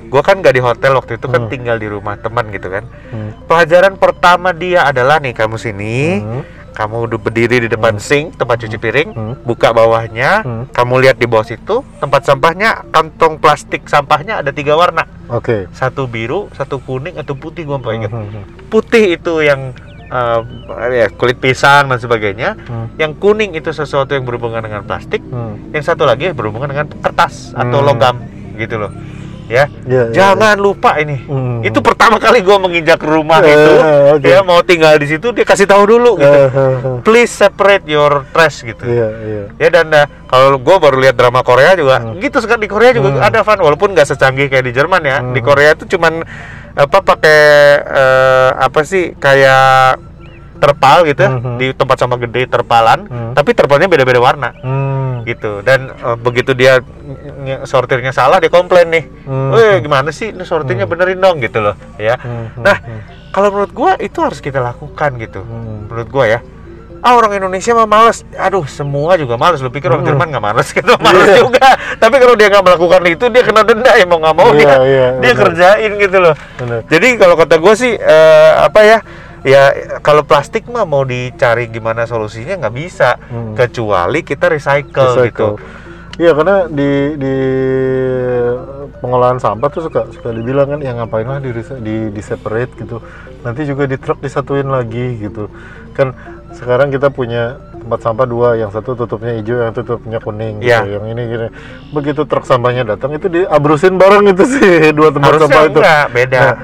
gue 0.07 0.23
kan 0.23 0.37
nggak 0.37 0.53
di 0.53 0.61
hotel 0.61 0.92
waktu 0.95 1.12
itu 1.14 1.27
kan 1.27 1.40
Hmm. 1.40 1.51
tinggal 1.51 1.77
di 1.77 1.87
rumah 1.87 2.14
teman 2.16 2.49
gitu 2.49 2.69
kan 2.69 2.85
Hmm. 3.11 3.31
pelajaran 3.45 3.95
pertama 3.95 4.51
dia 4.51 4.85
adalah 4.85 5.19
nih 5.19 5.33
kamu 5.33 5.57
sini 5.57 5.97
Hmm. 6.16 6.42
kamu 6.73 7.09
udah 7.09 7.19
berdiri 7.19 7.57
di 7.59 7.69
depan 7.69 7.97
sink 7.97 8.37
tempat 8.37 8.61
cuci 8.61 8.77
piring 8.77 9.11
Hmm. 9.11 9.35
buka 9.42 9.71
bawahnya 9.71 10.31
Hmm. 10.40 10.64
kamu 10.71 10.95
lihat 11.03 11.16
di 11.16 11.25
bawah 11.25 11.42
situ 11.42 11.83
tempat 11.97 12.23
sampahnya 12.23 12.85
kantong 12.87 13.37
plastik 13.37 13.85
sampahnya 13.85 14.38
ada 14.38 14.51
tiga 14.51 14.75
warna 14.75 15.03
oke 15.27 15.66
satu 15.71 16.07
biru 16.07 16.47
satu 16.53 16.79
kuning 16.79 17.16
atau 17.16 17.33
putih 17.33 17.64
gue 17.64 17.77
nggak 17.77 17.95
inget 17.97 18.11
Hmm, 18.11 18.27
hmm, 18.27 18.45
putih 18.69 19.05
itu 19.12 19.40
yang 19.40 19.73
eh, 20.07 20.40
ya, 20.95 21.07
kulit 21.11 21.35
pisang 21.37 21.88
dan 21.88 21.99
sebagainya 21.99 22.55
hmm, 22.61 22.95
yang 22.97 23.11
kuning 23.12 23.51
itu 23.53 23.73
sesuatu 23.73 24.12
yang 24.12 24.23
berhubungan 24.23 24.61
dengan 24.61 24.81
plastik 24.81 25.19
hmm. 25.21 25.73
yang 25.73 25.83
satu 25.83 26.05
lagi 26.05 26.31
berhubungan 26.31 26.69
dengan 26.69 26.87
kertas 26.95 27.51
atau 27.53 27.81
Hmm. 27.81 27.88
logam 27.88 28.16
gitu 28.55 28.79
loh 28.79 28.92
ya. 29.47 29.65
Iya, 29.83 30.03
iya, 30.03 30.03
Jangan 30.13 30.57
lupa 30.57 30.97
ini. 30.97 31.23
Hmm. 31.23 31.61
Itu 31.61 31.79
pertama 31.79 32.17
kali 32.17 32.41
gue 32.41 32.57
menginjak 32.57 32.99
rumah 32.99 33.39
Eh, 33.41 33.49
itu, 33.49 33.73
oke. 34.13 34.27
ya 34.27 34.41
mau 34.41 34.61
tinggal 34.61 34.95
di 34.95 35.07
situ 35.07 35.31
dia 35.31 35.43
kasih 35.43 35.65
tahu 35.65 35.87
dulu 35.89 36.17
gitu. 36.17 36.27
Eh, 36.29 36.49
eh. 36.49 36.99
Please 37.01 37.31
separate 37.31 37.85
your 37.85 38.27
trash 38.31 38.61
gitu. 38.61 38.83
Iya, 38.83 39.09
iya. 39.21 39.43
Ya 39.57 39.69
dan 39.73 39.87
uh, 39.89 40.07
kalau 40.27 40.57
gue 40.57 40.77
baru 40.77 40.99
lihat 40.99 41.15
drama 41.15 41.41
Korea 41.41 41.73
juga 41.73 42.03
gitu 42.17 42.39
sekarang 42.39 42.61
di 42.61 42.69
Korea 42.69 42.91
juga 42.91 43.09
Hmm. 43.13 43.23
ada 43.23 43.41
Van 43.41 43.59
walaupun 43.59 43.93
nggak 43.93 44.09
secanggih 44.09 44.47
kayak 44.47 44.65
di 44.65 44.73
Jerman 44.73 45.03
ya. 45.03 45.19
Di 45.25 45.39
Hmm. 45.39 45.47
Korea 45.47 45.71
itu 45.73 45.87
cuman 45.89 46.27
apa 46.75 46.99
pakai 47.01 47.41
eh, 47.81 48.51
apa 48.53 48.81
sih 48.83 49.17
kayak 49.17 49.97
terpal 50.57 51.05
gitu 51.05 51.21
ya, 51.21 51.31
Mhm. 51.31 51.57
di 51.57 51.66
tempat 51.71 51.97
sampah 51.97 52.19
gede 52.19 52.42
terpalan, 52.47 53.05
Hmm. 53.05 53.33
tapi 53.33 53.53
terpalnya 53.53 53.87
beda-beda 53.87 54.19
warna 54.19 54.51
Hmm. 54.57 55.23
gitu. 55.23 55.61
Dan 55.61 55.90
eh, 55.90 56.16
begitu 56.16 56.53
dia 56.53 56.79
ny- 56.79 57.21
ny- 57.38 57.62
sortirnya 57.62 58.11
salah 58.11 58.37
dia 58.37 58.49
komplain 58.49 58.88
nih. 58.88 59.05
Hmm. 59.23 59.51
"Weh, 59.51 59.79
gimana 59.79 60.09
sih 60.09 60.31
ini 60.31 60.42
sortirnya 60.42 60.85
benerin 60.85 61.16
dong 61.16 61.38
gitu 61.38 61.61
loh 61.61 61.77
ya. 61.95 62.16
Hmm, 62.16 62.51
Nah, 62.59 62.77
hmm, 62.77 63.01
kalau 63.31 63.49
menurut 63.51 63.71
gua 63.71 63.92
itu 63.97 64.16
harus 64.19 64.38
kita 64.38 64.59
lakukan 64.59 65.14
gitu. 65.16 65.40
hmm. 65.40 65.87
Menurut 65.87 66.09
gua 66.09 66.27
ya. 66.27 66.40
Ah 66.99 67.14
orang 67.14 67.38
Indonesia 67.38 67.71
mah 67.73 67.87
males. 67.87 68.25
Aduh, 68.35 68.66
semua 68.66 69.14
juga 69.14 69.37
males. 69.37 69.61
Lu 69.61 69.69
pikir 69.69 69.87
orang 69.87 70.03
Hmm. 70.03 70.11
Jerman 70.11 70.27
nggak 70.29 70.42
males 70.45 70.69
gitu? 70.75 70.90
Males 70.99 71.29
Iya. 71.29 71.38
juga. 71.38 71.69
Tapi 71.95 72.16
kalau 72.19 72.35
dia 72.35 72.49
nggak 72.49 72.64
melakukan 72.64 73.03
itu, 73.07 73.25
dia 73.29 73.42
kena 73.42 73.62
denda 73.62 73.92
ya 73.92 74.03
mau 74.05 74.19
nggak 74.19 74.35
mau 74.35 74.49
Iya, 74.49 74.59
dia 74.59 74.77
iya, 74.83 75.07
dia 75.21 75.33
kerjain 75.37 75.92
gitu 75.95 76.19
loh. 76.19 76.35
Benar. 76.57 76.81
Jadi 76.88 77.09
kalau 77.14 77.35
kata 77.37 77.55
gue 77.57 77.75
sih 77.77 77.92
eh, 77.95 78.51
apa 78.59 78.81
ya? 78.83 78.99
Ya 79.42 79.70
kalau 80.01 80.22
plastik 80.22 80.64
mah 80.66 80.83
mau 80.83 81.03
dicari 81.03 81.66
gimana 81.66 82.05
solusinya 82.05 82.57
nggak 82.57 82.75
bisa 82.75 83.20
Hmm. 83.27 83.53
kecuali 83.53 84.20
kita 84.20 84.49
recycle, 84.49 85.12
gitu. 85.22 85.59
Recycle. 85.59 85.85
Iya 86.16 86.33
karena 86.33 86.57
di 86.66 86.90
di 87.14 87.35
pengolahan 88.96 89.37
sampah 89.37 89.68
tuh 89.68 89.85
suka 89.85 90.09
suka 90.11 90.33
dibilang 90.33 90.66
kan 90.66 90.81
yang 90.81 90.96
ngapain 90.96 91.27
lah 91.27 91.38
di 91.38 91.53
di, 91.53 91.96
di 92.11 92.22
separate 92.22 92.72
gitu. 92.77 93.05
Nanti 93.42 93.62
juga 93.62 93.85
di 93.85 93.96
truk 93.96 94.18
disatuin 94.18 94.66
lagi 94.66 95.20
gitu. 95.20 95.53
Kan 95.92 96.16
sekarang 96.51 96.88
kita 96.88 97.12
punya 97.12 97.61
tempat 97.77 98.01
sampah 98.03 98.27
dua, 98.27 98.49
yang 98.57 98.72
satu 98.72 98.96
tutupnya 98.96 99.37
hijau, 99.37 99.61
yang 99.61 99.70
satu 99.70 99.85
tutupnya 99.87 100.18
kuning. 100.18 100.59
Iya. 100.59 100.83
Gitu. 100.83 100.90
Yang 100.90 101.05
ini 101.07 101.22
gini. 101.29 101.46
Begitu 101.92 102.20
truk 102.25 102.44
sampahnya 102.44 102.83
datang 102.83 103.12
itu 103.12 103.29
diabrusin 103.29 103.94
bareng 103.94 104.25
itu 104.27 104.44
sih 104.49 104.68
dua 104.96 105.12
tempat 105.12 105.31
Harusnya 105.31 105.46
sampah 105.46 105.62
itu. 105.62 105.79
enggak, 105.79 106.05
beda. 106.11 106.40
Nah, 106.40 106.55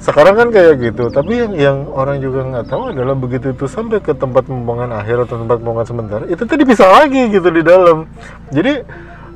sekarang 0.00 0.32
kan 0.32 0.48
kayak 0.48 0.80
gitu, 0.80 1.12
tapi 1.12 1.44
yang 1.44 1.52
yang 1.52 1.78
orang 1.92 2.24
juga 2.24 2.40
nggak 2.40 2.66
tahu 2.72 2.96
adalah 2.96 3.12
begitu 3.12 3.52
itu 3.52 3.68
sampai 3.68 4.00
ke 4.00 4.16
tempat 4.16 4.48
pembuangan 4.48 4.96
akhir 4.96 5.28
atau 5.28 5.36
tempat 5.44 5.60
pembuangan 5.60 5.86
sementara, 5.86 6.24
itu 6.24 6.40
tuh 6.40 6.56
dipisah 6.56 6.88
lagi 7.04 7.28
gitu 7.28 7.48
di 7.52 7.60
dalam. 7.60 8.08
Jadi 8.48 8.80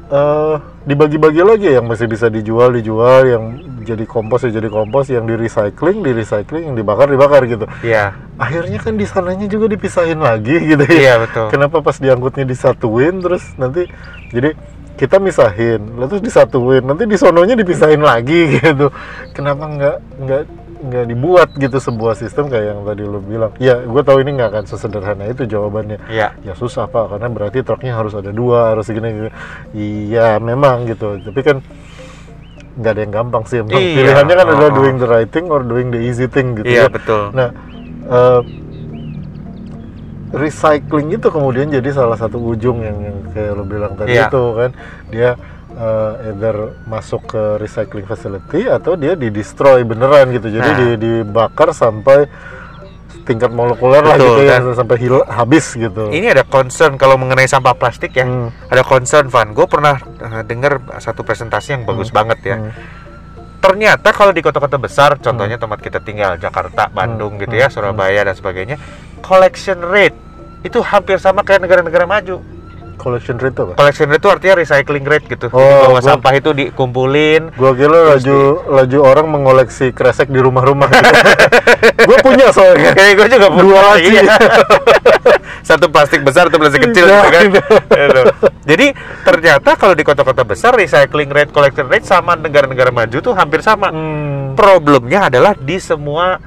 eh, 0.08 0.54
dibagi-bagi 0.88 1.42
lagi 1.44 1.68
yang 1.68 1.84
masih 1.84 2.08
bisa 2.08 2.32
dijual 2.32 2.72
dijual, 2.72 3.28
yang 3.28 3.44
jadi 3.84 4.08
kompos 4.08 4.48
ya 4.48 4.56
jadi 4.56 4.72
kompos, 4.72 5.12
yang 5.12 5.28
di 5.28 5.36
recycling 5.36 6.00
di 6.00 6.12
recycling, 6.16 6.72
yang 6.72 6.76
dibakar 6.80 7.12
dibakar 7.12 7.44
gitu. 7.44 7.68
Iya, 7.84 8.16
Akhirnya 8.40 8.80
kan 8.80 8.96
di 8.96 9.04
sananya 9.04 9.44
juga 9.44 9.68
dipisahin 9.68 10.18
lagi 10.24 10.56
gitu 10.64 10.80
ya. 10.88 10.96
iya 10.96 11.14
betul. 11.20 11.52
Kenapa 11.52 11.84
pas 11.84 12.00
diangkutnya 12.00 12.48
disatuin 12.48 13.20
terus 13.20 13.44
nanti 13.60 13.84
jadi 14.32 14.56
kita 14.94 15.18
misahin, 15.18 15.98
lalu 15.98 16.16
terus 16.16 16.22
disatuin, 16.22 16.82
nanti 16.86 17.04
di 17.10 17.18
sononya 17.18 17.58
dipisahin 17.58 17.98
lagi 17.98 18.46
gitu. 18.62 18.94
Kenapa 19.34 19.66
nggak 19.66 19.96
nggak 20.22 20.42
nggak 20.84 21.04
dibuat 21.08 21.48
gitu 21.56 21.80
sebuah 21.80 22.12
sistem 22.14 22.46
kayak 22.46 22.76
yang 22.76 22.80
tadi 22.86 23.02
lo 23.02 23.18
bilang? 23.18 23.50
Ya, 23.58 23.82
gue 23.82 24.02
tahu 24.06 24.22
ini 24.22 24.36
nggak 24.38 24.48
akan 24.54 24.64
sesederhana 24.70 25.26
itu 25.26 25.48
jawabannya. 25.50 25.98
Iya. 26.06 26.36
Ya 26.46 26.52
susah 26.54 26.86
pak, 26.86 27.10
karena 27.10 27.26
berarti 27.26 27.66
truknya 27.66 27.98
harus 27.98 28.14
ada 28.14 28.30
dua, 28.30 28.70
harus 28.76 28.86
segini. 28.86 29.10
gini. 29.10 29.30
Iya 29.74 30.38
memang 30.38 30.86
gitu, 30.86 31.18
tapi 31.26 31.40
kan 31.42 31.58
nggak 32.74 32.92
ada 32.94 33.00
yang 33.02 33.12
gampang 33.14 33.42
sih. 33.46 33.62
Emang 33.62 33.74
Iya, 33.74 33.94
Pilihannya 34.02 34.34
kan 34.34 34.46
adalah 34.50 34.70
oh. 34.70 34.76
doing 34.78 34.96
the 34.98 35.08
right 35.08 35.30
thing 35.30 35.46
or 35.50 35.62
doing 35.62 35.88
the 35.94 36.00
easy 36.02 36.26
thing 36.26 36.58
gitu 36.58 36.66
Iya 36.70 36.86
ya. 36.86 36.92
betul. 36.92 37.22
Nah, 37.34 37.48
eh, 38.10 38.40
recycling 40.34 41.08
itu 41.10 41.26
kemudian 41.26 41.66
jadi 41.68 41.88
salah 41.90 42.14
satu 42.14 42.42
ujung 42.44 42.78
yang, 42.78 42.98
yang 43.00 43.16
kayak 43.30 43.52
lo 43.52 43.62
bilang 43.62 43.94
tadi 43.94 44.12
Iya. 44.12 44.28
itu 44.28 44.42
kan, 44.52 44.70
dia 45.08 45.30
eh, 45.72 46.12
either 46.28 46.56
masuk 46.84 47.26
ke 47.26 47.42
recycling 47.56 48.04
facility 48.04 48.66
atau 48.68 48.94
dia 48.94 49.14
di 49.14 49.26
destroy 49.28 49.82
beneran 49.82 50.30
gitu, 50.30 50.46
jadi 50.48 50.66
Nah. 50.66 50.76
di, 50.76 50.88
dibakar 50.96 51.70
sampai 51.70 52.26
tingkat 53.24 53.48
molekuler 53.50 54.04
lah 54.04 54.14
gitu 54.14 54.42
ya, 54.42 54.60
sampai 54.70 55.00
hil- 55.00 55.24
habis 55.24 55.72
gitu. 55.72 56.12
Ini 56.12 56.30
ada 56.30 56.44
concern 56.44 56.94
kalau 56.94 57.16
mengenai 57.16 57.48
sampah 57.48 57.72
plastik 57.72 58.12
ya. 58.12 58.22
Hmm, 58.22 58.52
Ada 58.68 58.84
concern 58.84 59.26
Van. 59.26 59.48
Gue 59.50 59.64
pernah 59.64 59.96
eh, 59.96 60.44
dengar 60.44 60.76
satu 61.00 61.24
presentasi 61.24 61.72
yang 61.72 61.82
bagus 61.84 62.12
banget 62.12 62.38
ya. 62.44 62.56
hmm, 62.60 62.70
ternyata 63.64 64.12
kalau 64.12 64.36
di 64.36 64.44
kota-kota 64.44 64.76
besar, 64.76 65.16
contohnya 65.16 65.56
tempat 65.56 65.80
kita 65.80 66.04
tinggal, 66.04 66.36
Jakarta, 66.36 66.92
Bandung 66.92 67.40
gitu 67.40 67.56
ya, 67.56 67.72
hmm, 67.72 67.74
Surabaya 67.80 68.20
dan 68.20 68.36
sebagainya, 68.36 68.76
collection 69.24 69.80
rate 69.80 70.12
itu 70.60 70.84
hampir 70.84 71.16
sama 71.16 71.40
kayak 71.40 71.64
negara-negara 71.64 72.04
maju. 72.04 72.44
Collection 72.94 73.36
rate 73.36 73.56
apa? 73.56 73.72
Collection 73.74 74.06
rate 74.06 74.18
itu 74.18 74.28
artinya 74.28 74.54
recycling 74.56 75.04
rate 75.04 75.26
gitu. 75.26 75.46
Jadi 75.46 75.56
Oh, 75.56 75.78
bahwa 75.84 75.92
gua- 75.94 76.08
sampah 76.08 76.32
itu 76.32 76.50
dikumpulin. 76.52 77.42
Gua 77.52 77.72
kira 77.72 77.98
laju 78.10 78.38
laju 78.64 78.98
orang 79.00 79.26
mengoleksi 79.28 79.90
kresek 79.90 80.28
di 80.28 80.38
rumah-rumah 80.38 80.88
gitu. 80.88 81.12
Gue 82.08 82.18
punya 82.20 82.48
soalnya. 82.50 82.92
Kayak 82.92 83.12
gue 83.16 83.28
juga 83.30 83.46
punya. 83.48 83.62
Dua 83.62 83.80
laci. 83.86 84.10
iya. 84.10 84.22
Satu 85.64 85.88
plastik 85.88 86.20
besar, 86.20 86.46
satu 86.46 86.58
plastik 86.58 86.84
kecil 86.84 87.04
Iya, 87.04 87.16
gitu 87.16 87.28
kan. 87.30 87.44
Gitu. 87.48 88.22
Jadi 88.64 88.86
ternyata 89.22 89.70
kalau 89.74 89.92
di 89.92 90.02
kota-kota 90.02 90.42
besar 90.42 90.72
recycling 90.72 91.28
rate, 91.28 91.48
collection 91.50 91.88
rate 91.88 92.04
sama 92.04 92.36
negara-negara 92.36 92.90
maju 92.90 93.16
tuh 93.18 93.32
hampir 93.32 93.60
sama. 93.60 93.88
Hmm. 93.88 94.52
problemnya 94.54 95.26
adalah 95.26 95.52
di 95.52 95.76
semua 95.76 96.38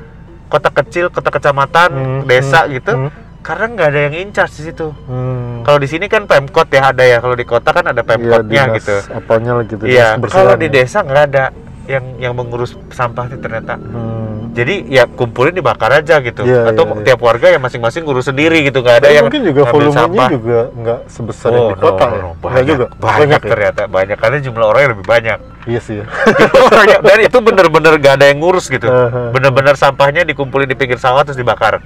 kota 0.46 0.70
kecil, 0.70 1.10
kota 1.10 1.28
kecamatan, 1.28 1.90
Hmm, 1.90 2.22
desa 2.24 2.64
hmm, 2.64 2.72
gitu, 2.72 2.94
hmm. 2.94 3.10
Karena 3.48 3.66
nggak 3.72 3.88
ada 3.96 4.00
yang 4.12 4.16
in 4.28 4.30
charge 4.36 4.60
di 4.60 4.64
situ. 4.68 4.92
Hmm. 5.08 5.64
Kalau 5.64 5.80
di 5.80 5.88
sini 5.88 6.12
kan 6.12 6.28
pemkot 6.28 6.68
ya 6.68 6.92
ada 6.92 7.04
ya, 7.08 7.24
kalau 7.24 7.32
di 7.32 7.48
kota 7.48 7.72
kan 7.72 7.88
ada 7.88 8.04
Iya, 8.04 8.10
pemkotnya 8.12 8.64
dinas 8.68 8.76
gitu. 8.84 8.96
Apanya 9.16 9.52
gitu. 9.64 9.84
Iya, 9.88 10.08
kalau 10.28 10.60
di 10.60 10.68
ya. 10.68 10.74
desa 10.76 11.00
nggak 11.08 11.24
ada 11.32 11.46
yang 11.88 12.06
yang 12.20 12.34
mengurus 12.36 12.76
sampah 12.92 13.32
itu 13.32 13.40
ternyata. 13.40 13.80
Hmm. 13.80 14.37
Jadi 14.50 14.76
ya 14.88 15.04
kumpulin 15.06 15.52
dibakar 15.52 15.92
aja 15.94 16.20
gitu, 16.20 16.42
Iya, 16.42 16.70
atau 16.70 16.84
iya. 16.86 17.04
tiap 17.04 17.20
warga 17.20 17.48
yang 17.50 17.60
masing-masing 17.60 18.04
ngurus 18.04 18.26
sendiri 18.26 18.62
gitu, 18.62 18.80
nggak 18.80 18.98
ada 18.98 19.06
Tapi 19.06 19.16
yang 19.16 19.26
mungkin 19.26 19.44
juga 19.44 19.62
volumenya 19.68 20.00
sampah. 20.00 20.30
juga 20.30 20.60
nggak 20.72 21.00
sebesar 21.08 21.50
yang 21.50 21.60
Oh, 21.60 21.70
di 21.70 21.78
kota 21.78 22.04
no, 22.04 22.08
ya. 22.08 22.18
no, 22.18 22.30
Nggak 22.30 22.42
banyak, 22.44 22.66
juga. 22.68 22.86
banyak, 22.98 23.40
ya? 23.40 23.50
ternyata 23.50 23.82
banyak 23.86 24.18
karena 24.18 24.38
jumlah 24.40 24.66
orangnya 24.66 24.90
lebih 24.92 25.06
banyak. 25.06 25.40
Iya 25.68 25.82
sih 25.84 26.00
ya. 26.00 26.06
Banyak. 26.72 27.00
Dan 27.04 27.20
itu 27.22 27.38
bener-bener 27.44 28.00
gak 28.00 28.14
ada 28.16 28.32
yang 28.32 28.40
ngurus 28.40 28.72
gitu. 28.72 28.88
Bener-bener 29.28 29.76
sampahnya 29.76 30.24
dikumpulin 30.24 30.64
di 30.64 30.80
pinggir 30.80 30.96
sawah 30.96 31.28
terus 31.28 31.36
dibakar. 31.36 31.84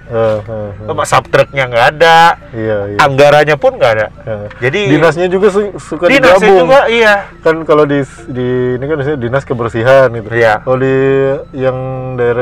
Sama 0.79 1.01
subtruknya 1.01 1.65
nggak 1.65 1.85
ada, 1.91 2.37
Iya, 2.51 2.77
iya. 2.87 2.97
anggarannya 3.01 3.57
pun 3.57 3.81
nggak 3.81 3.91
ada. 3.91 4.07
Jadi 4.61 4.85
Dinasnya 4.85 5.25
juga 5.27 5.49
su- 5.49 5.73
suka 5.81 6.05
dinasnya 6.05 6.37
digabung. 6.37 6.57
juga 6.61 6.79
iya. 6.87 7.13
Kan 7.41 7.65
kalau 7.65 7.83
di 7.83 8.05
di 8.27 8.47
ini 8.77 8.85
kan 8.85 8.97
dinas 9.17 9.43
kebersihan 9.43 10.13
gitu. 10.13 10.29
Iya. 10.29 10.61
Kalau 10.61 10.77
di 10.77 10.95
yang 11.51 11.77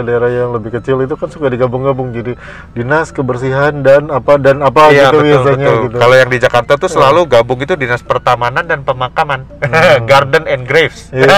daerah-daerah 0.09 0.29
yang 0.33 0.51
lebih 0.57 0.81
kecil 0.81 0.97
itu 1.05 1.13
kan 1.13 1.29
suka 1.29 1.53
digabung-gabung 1.53 2.09
jadi 2.09 2.33
dinas 2.73 3.13
kebersihan 3.13 3.85
dan 3.85 4.09
apa 4.09 4.41
dan 4.41 4.65
apa 4.65 4.89
Iya 4.89 5.13
gitu 5.13 5.21
betul 5.21 5.29
biasanya 5.29 5.67
betul. 5.69 5.83
gitu. 5.85 5.97
Kalau 6.01 6.15
yang 6.17 6.29
di 6.33 6.39
Jakarta 6.41 6.71
tuh 6.81 6.89
selalu 6.89 7.21
gabung 7.29 7.59
itu 7.61 7.73
dinas 7.77 8.01
pertamanan 8.01 8.65
dan 8.65 8.81
pemakaman, 8.81 9.45
garden 10.09 10.49
and 10.49 10.65
graves. 10.65 11.13
Hmm. 11.13 11.21
Iya. 11.21 11.29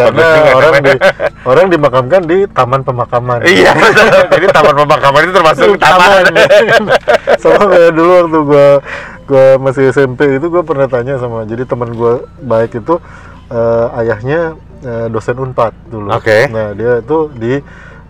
Karena 0.00 0.26
orang 0.56 0.74
di, 0.80 0.94
orang 1.44 1.66
dimakamkan 1.68 2.22
di 2.24 2.38
taman 2.48 2.80
pemakaman. 2.80 3.44
iya. 3.44 3.76
betul. 3.76 4.08
Jadi 4.32 4.46
taman 4.48 4.74
pemakaman 4.86 5.20
itu 5.28 5.32
termasuk 5.36 5.68
taman. 5.76 6.24
sama 7.42 7.62
kayak 7.68 7.92
dulu 7.92 8.10
waktu 8.24 8.38
gua 8.46 8.68
gua 9.28 9.46
masih 9.60 9.84
SMP 9.92 10.40
itu 10.40 10.46
gua 10.48 10.62
pernah 10.64 10.86
tanya 10.86 11.20
sama 11.20 11.44
jadi 11.44 11.62
teman 11.68 11.92
gua 11.94 12.24
baik 12.42 12.80
itu 12.80 12.96
eh, 13.50 13.98
ayahnya 14.00 14.40
eh, 14.80 15.06
dosen 15.10 15.36
Unpad 15.36 15.74
dulu. 15.90 16.08
Oke. 16.14 16.46
Nah, 16.48 16.72
dia 16.72 17.02
itu 17.02 17.18
di 17.34 17.54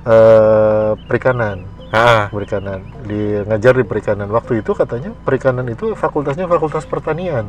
eh, 0.05 0.91
perikanan. 1.09 1.65
Ah, 1.91 2.31
perikanan. 2.31 2.87
Di 3.03 3.43
ngajar 3.45 3.75
di 3.75 3.83
perikanan. 3.83 4.31
Waktu 4.31 4.63
itu 4.63 4.71
katanya 4.73 5.11
perikanan 5.27 5.67
itu 5.67 5.99
fakultasnya 5.99 6.47
fakultas 6.47 6.87
pertanian. 6.87 7.43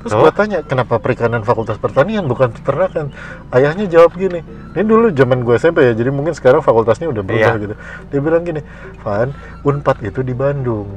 Terus 0.00 0.16
Oh. 0.16 0.24
gua 0.24 0.32
tanya 0.32 0.64
kenapa 0.64 0.96
perikanan 0.96 1.44
fakultas 1.44 1.76
pertanian? 1.76 2.24
Bukan 2.24 2.50
peternakan. 2.56 3.12
Ayahnya 3.52 3.84
jawab 3.86 4.16
gini 4.16 4.40
ini 4.70 4.82
dulu 4.86 5.12
zaman 5.12 5.44
gue 5.44 5.54
SMP 5.54 5.82
ya 5.82 5.92
jadi 5.92 6.08
mungkin 6.08 6.32
sekarang 6.32 6.64
fakultasnya 6.64 7.10
udah 7.12 7.20
berubah 7.20 7.52
Iya. 7.52 7.62
gitu. 7.62 7.74
Dia 8.08 8.20
bilang 8.24 8.42
gini 8.42 8.64
Van 9.04 9.28
Unpad 9.62 10.00
itu 10.02 10.24
di 10.24 10.32
Bandung. 10.32 10.96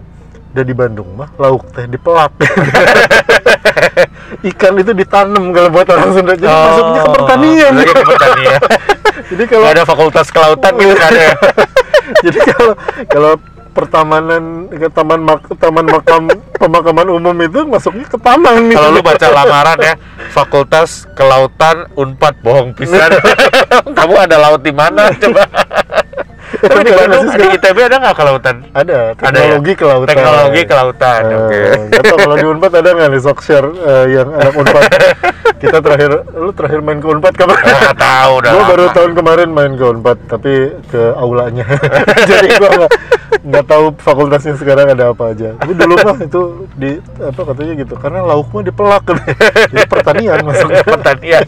Dan 0.53 0.63
di 0.63 0.75
Bandung 0.77 1.09
mah 1.17 1.33
lauk 1.35 1.65
teh 1.73 1.89
dipelak 1.89 2.29
ikan 4.43 4.73
itu 4.75 4.91
ditanam 4.91 5.55
kalau 5.55 5.69
buat 5.71 5.87
orang 5.87 6.09
Sunda 6.11 6.33
jadi 6.35 6.51
masuknya 6.51 7.01
ke 7.01 7.11
pertanian 7.15 7.71
Oh, 7.71 7.77
Masuknya 7.79 7.93
ke 7.95 8.05
pertanian. 8.11 8.59
jadi 9.31 9.43
kalau 9.47 9.65
ada 9.71 9.83
fakultas 9.87 10.27
kelautan 10.29 10.71
gitu 10.75 10.95
kan 10.99 11.11
ya. 11.15 11.31
jadi 12.27 12.39
kalau 12.51 12.73
kalau 13.07 13.33
pertamanan 13.73 14.69
ke 14.69 14.85
taman 14.93 15.19
mak 15.25 15.49
taman 15.57 15.85
makam 15.89 16.29
pemakaman 16.61 17.07
umum 17.09 17.35
itu 17.41 17.65
masuknya 17.65 18.05
ke 18.05 18.17
taman 18.21 18.69
nih. 18.69 18.77
Kalau 18.77 18.89
lu 18.93 19.01
baca 19.01 19.27
lamaran 19.33 19.77
ya, 19.81 19.95
Fakultas 20.29 21.09
Kelautan 21.17 21.89
Unpad 21.97 22.37
bohong 22.45 22.77
pisan. 22.77 23.09
Kamu 23.97 24.13
ada 24.13 24.37
laut 24.37 24.61
di 24.61 24.69
mana 24.69 25.09
coba? 25.09 25.43
Tapi 26.69 26.81
di 26.85 26.93
Bandung 26.93 27.25
di 27.33 27.45
ITB 27.57 27.77
ada 27.81 27.95
nggak 27.99 28.15
kelautan? 28.15 28.55
ada 28.73 28.77
Ada 28.77 28.93
ya? 28.93 29.03
teknologi 29.17 29.73
kelautan. 29.73 30.09
Teknologi 30.13 30.61
kelautan. 30.67 31.21
Eh, 31.23 31.37
Oke. 31.37 31.61
nggak 31.89 32.03
tahu 32.03 32.17
kalau 32.21 32.35
di 32.37 32.47
Unpad 32.47 32.73
ada 32.77 32.89
nggak 32.93 33.09
nih 33.09 33.21
Sokshare 33.21 33.69
eh, 33.73 34.05
yang 34.13 34.27
anak 34.33 34.53
Unpad? 34.53 34.83
Kita 35.63 35.79
terakhir, 35.79 36.11
lu 36.35 36.51
terakhir 36.51 36.79
main 36.83 36.99
ke 36.99 37.07
Unpad 37.07 37.33
kapan? 37.39 37.55
Ah, 37.63 37.79
nggak 37.79 37.99
tahu 37.99 38.31
udah. 38.43 38.51
Gue 38.51 38.63
baru 38.67 38.85
tahun 38.91 39.11
kemarin 39.15 39.49
main 39.55 39.71
ke 39.79 39.85
Unpad, 39.87 40.17
tapi 40.27 40.53
ke 40.91 41.01
aulanya. 41.15 41.65
Jadi 42.29 42.47
gue 42.59 42.69
nggak 42.69 42.91
nggak 43.43 43.65
tahu 43.65 43.85
fakultasnya 43.99 44.55
sekarang 44.59 44.91
ada 44.91 45.15
apa 45.15 45.31
aja. 45.31 45.55
Tapi 45.57 45.73
dulu 45.73 45.95
mah 46.03 46.17
itu 46.19 46.41
di 46.75 46.91
apa 47.19 47.41
katanya 47.47 47.73
gitu, 47.79 47.95
karena 47.95 48.19
lauknya 48.27 48.71
dipelak. 48.71 49.03
Jadi 49.71 49.83
pertanian 49.87 50.37
masuknya. 50.43 50.83
pertanian. 50.83 51.43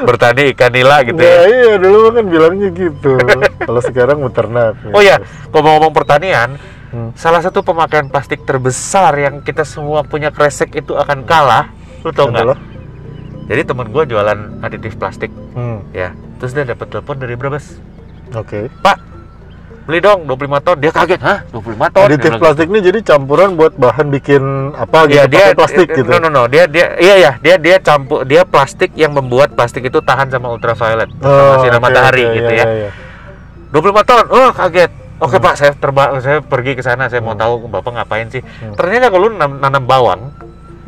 Bertani 0.00 0.52
ikan 0.52 0.70
nila 0.70 1.02
gitu 1.02 1.16
Nah, 1.16 1.26
ya. 1.26 1.40
iya 1.44 1.72
dulu 1.76 2.10
kan 2.10 2.24
bilangnya 2.24 2.68
gitu. 2.70 3.12
Kalau 3.68 3.80
sekarang 3.80 4.16
mau 4.18 4.30
ternak. 4.30 4.78
Oh 4.90 5.00
ya, 5.00 5.18
ngomong-ngomong 5.50 5.92
pertanian, 5.92 6.58
Hmm. 6.88 7.12
salah 7.12 7.38
satu 7.38 7.60
pemakaian 7.60 8.08
plastik 8.08 8.42
terbesar 8.42 9.12
yang 9.12 9.40
kita 9.40 9.60
semua 9.60 10.00
punya 10.00 10.32
kresek 10.32 10.72
itu 10.72 10.96
akan 10.96 11.20
kalah. 11.22 11.68
Lu 12.00 12.08
tau 12.10 12.32
nggak? 12.32 12.56
Jadi 13.44 13.62
temen 13.62 13.88
gue 13.88 14.04
jualan 14.06 14.38
aditif 14.60 14.96
plastik, 14.96 15.28
Hmm, 15.52 15.84
ya. 15.90 16.12
Terus 16.36 16.52
dia 16.52 16.64
dapat 16.64 16.88
telepon 16.88 17.16
dari 17.16 17.34
Brebes. 17.34 17.76
Oke. 18.32 18.68
Pak, 18.78 18.96
beli 19.88 20.04
dong 20.04 20.28
25 20.28 20.60
ton. 20.68 20.76
Dia 20.76 20.92
kaget, 20.92 21.20
hah? 21.24 21.38
25 21.48 21.88
ton? 21.96 22.04
Aditif 22.04 22.20
Dia 22.20 22.28
bilang 22.28 22.40
plastik 22.44 22.66
ini 22.68 22.80
jadi 22.84 22.98
campuran 23.00 23.56
buat 23.56 23.72
bahan 23.80 24.06
bikin 24.12 24.42
apa 24.76 25.08
gitu, 25.08 25.16
Iya 25.16 25.24
dia 25.24 25.40
pakai 25.48 25.56
plastik 25.56 25.88
eh, 25.88 25.96
gitu. 25.96 26.10
No 26.12 26.16
no 26.20 26.28
no, 26.28 26.42
dia 26.44 26.68
dia 26.68 26.92
iya 27.00 27.14
ya, 27.16 27.32
dia 27.40 27.56
dia 27.56 27.76
campur 27.80 28.28
dia 28.28 28.44
plastik 28.44 28.92
yang 28.92 29.16
membuat 29.16 29.56
plastik 29.56 29.88
itu 29.88 30.04
tahan 30.04 30.28
sama 30.28 30.52
ultraviolet, 30.52 31.08
sama 31.16 31.24
Oh, 31.24 31.64
sinar 31.64 31.80
oke, 31.80 31.84
matahari 31.88 32.22
oke, 32.28 32.34
gitu 32.36 32.52
iya, 32.52 32.60
ya. 32.60 32.66
iya, 32.68 32.84
iya. 32.84 32.90
25 33.72 34.04
ton. 34.04 34.24
Oh, 34.28 34.52
kaget. 34.52 34.92
Oke 35.18 35.34
Hmm. 35.40 35.44
Pak, 35.48 35.54
saya 35.56 35.72
terbang 35.74 36.08
saya 36.20 36.38
pergi 36.44 36.78
ke 36.78 36.82
sana, 36.84 37.08
saya 37.10 37.24
mau 37.24 37.34
tahu 37.34 37.66
Bapak 37.66 37.90
ngapain 37.96 38.28
sih. 38.28 38.44
Hmm. 38.44 38.76
Ternyata 38.76 39.08
kalau 39.08 39.26
lu 39.26 39.40
nanam, 39.40 39.56
nanam 39.56 39.82
bawang, 39.88 40.20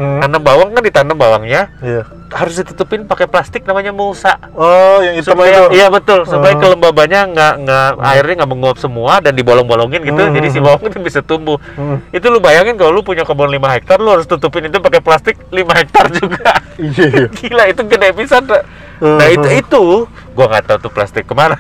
Hmm, 0.01 0.17
nanam 0.23 0.41
bawang 0.41 0.73
kan 0.73 0.81
ditanam 0.81 1.13
bawangnya 1.13 1.69
iya. 1.85 2.05
Harus 2.31 2.55
ditutupin 2.57 3.03
pakai 3.03 3.27
plastik 3.27 3.63
namanya 3.63 3.91
mulsa. 3.91 4.39
Oh, 4.53 4.99
yang 4.99 5.15
hitam 5.15 5.35
supaya 5.35 5.67
itu. 5.67 5.75
iya 5.75 5.87
betul 5.87 6.23
supaya 6.23 6.53
Oh. 6.53 6.61
kelembabannya 6.61 7.21
nggak 7.29 7.55
nggak 7.61 7.87
airnya 8.01 8.35
nggak 8.37 8.51
menguap 8.51 8.77
semua 8.77 9.19
dan 9.19 9.33
dibolong-bolongin 9.33 9.99
gitu 10.01 10.15
Hmm. 10.21 10.31
jadi 10.33 10.49
si 10.49 10.59
bawang 10.59 10.79
itu 10.85 10.99
bisa 10.99 11.21
tumbuh 11.21 11.59
Hmm. 11.73 11.99
itu 12.09 12.23
lu 12.25 12.39
bayangin 12.39 12.75
kalau 12.75 12.93
lu 12.93 13.03
punya 13.03 13.23
kebun 13.23 13.49
5 13.49 13.67
hektar 13.69 13.99
lu 13.99 14.09
harus 14.09 14.25
tutupin 14.25 14.63
itu 14.65 14.79
pakai 14.79 14.99
plastik 14.99 15.43
5 15.49 15.75
hektar 15.75 16.07
juga 16.09 16.55
Iya, 16.79 17.05
iya. 17.05 17.27
gila 17.29 17.65
itu 17.67 17.83
gede 17.85 18.09
pisan 18.15 18.43
nah 18.47 18.63
Hmm. 19.01 19.19
itu 19.19 19.49
itu 19.57 19.83
gua 20.31 20.47
nggak 20.49 20.65
tahu 20.67 20.79
tuh 20.81 20.93
plastik 20.93 21.25
ke 21.25 21.33
mana 21.33 21.59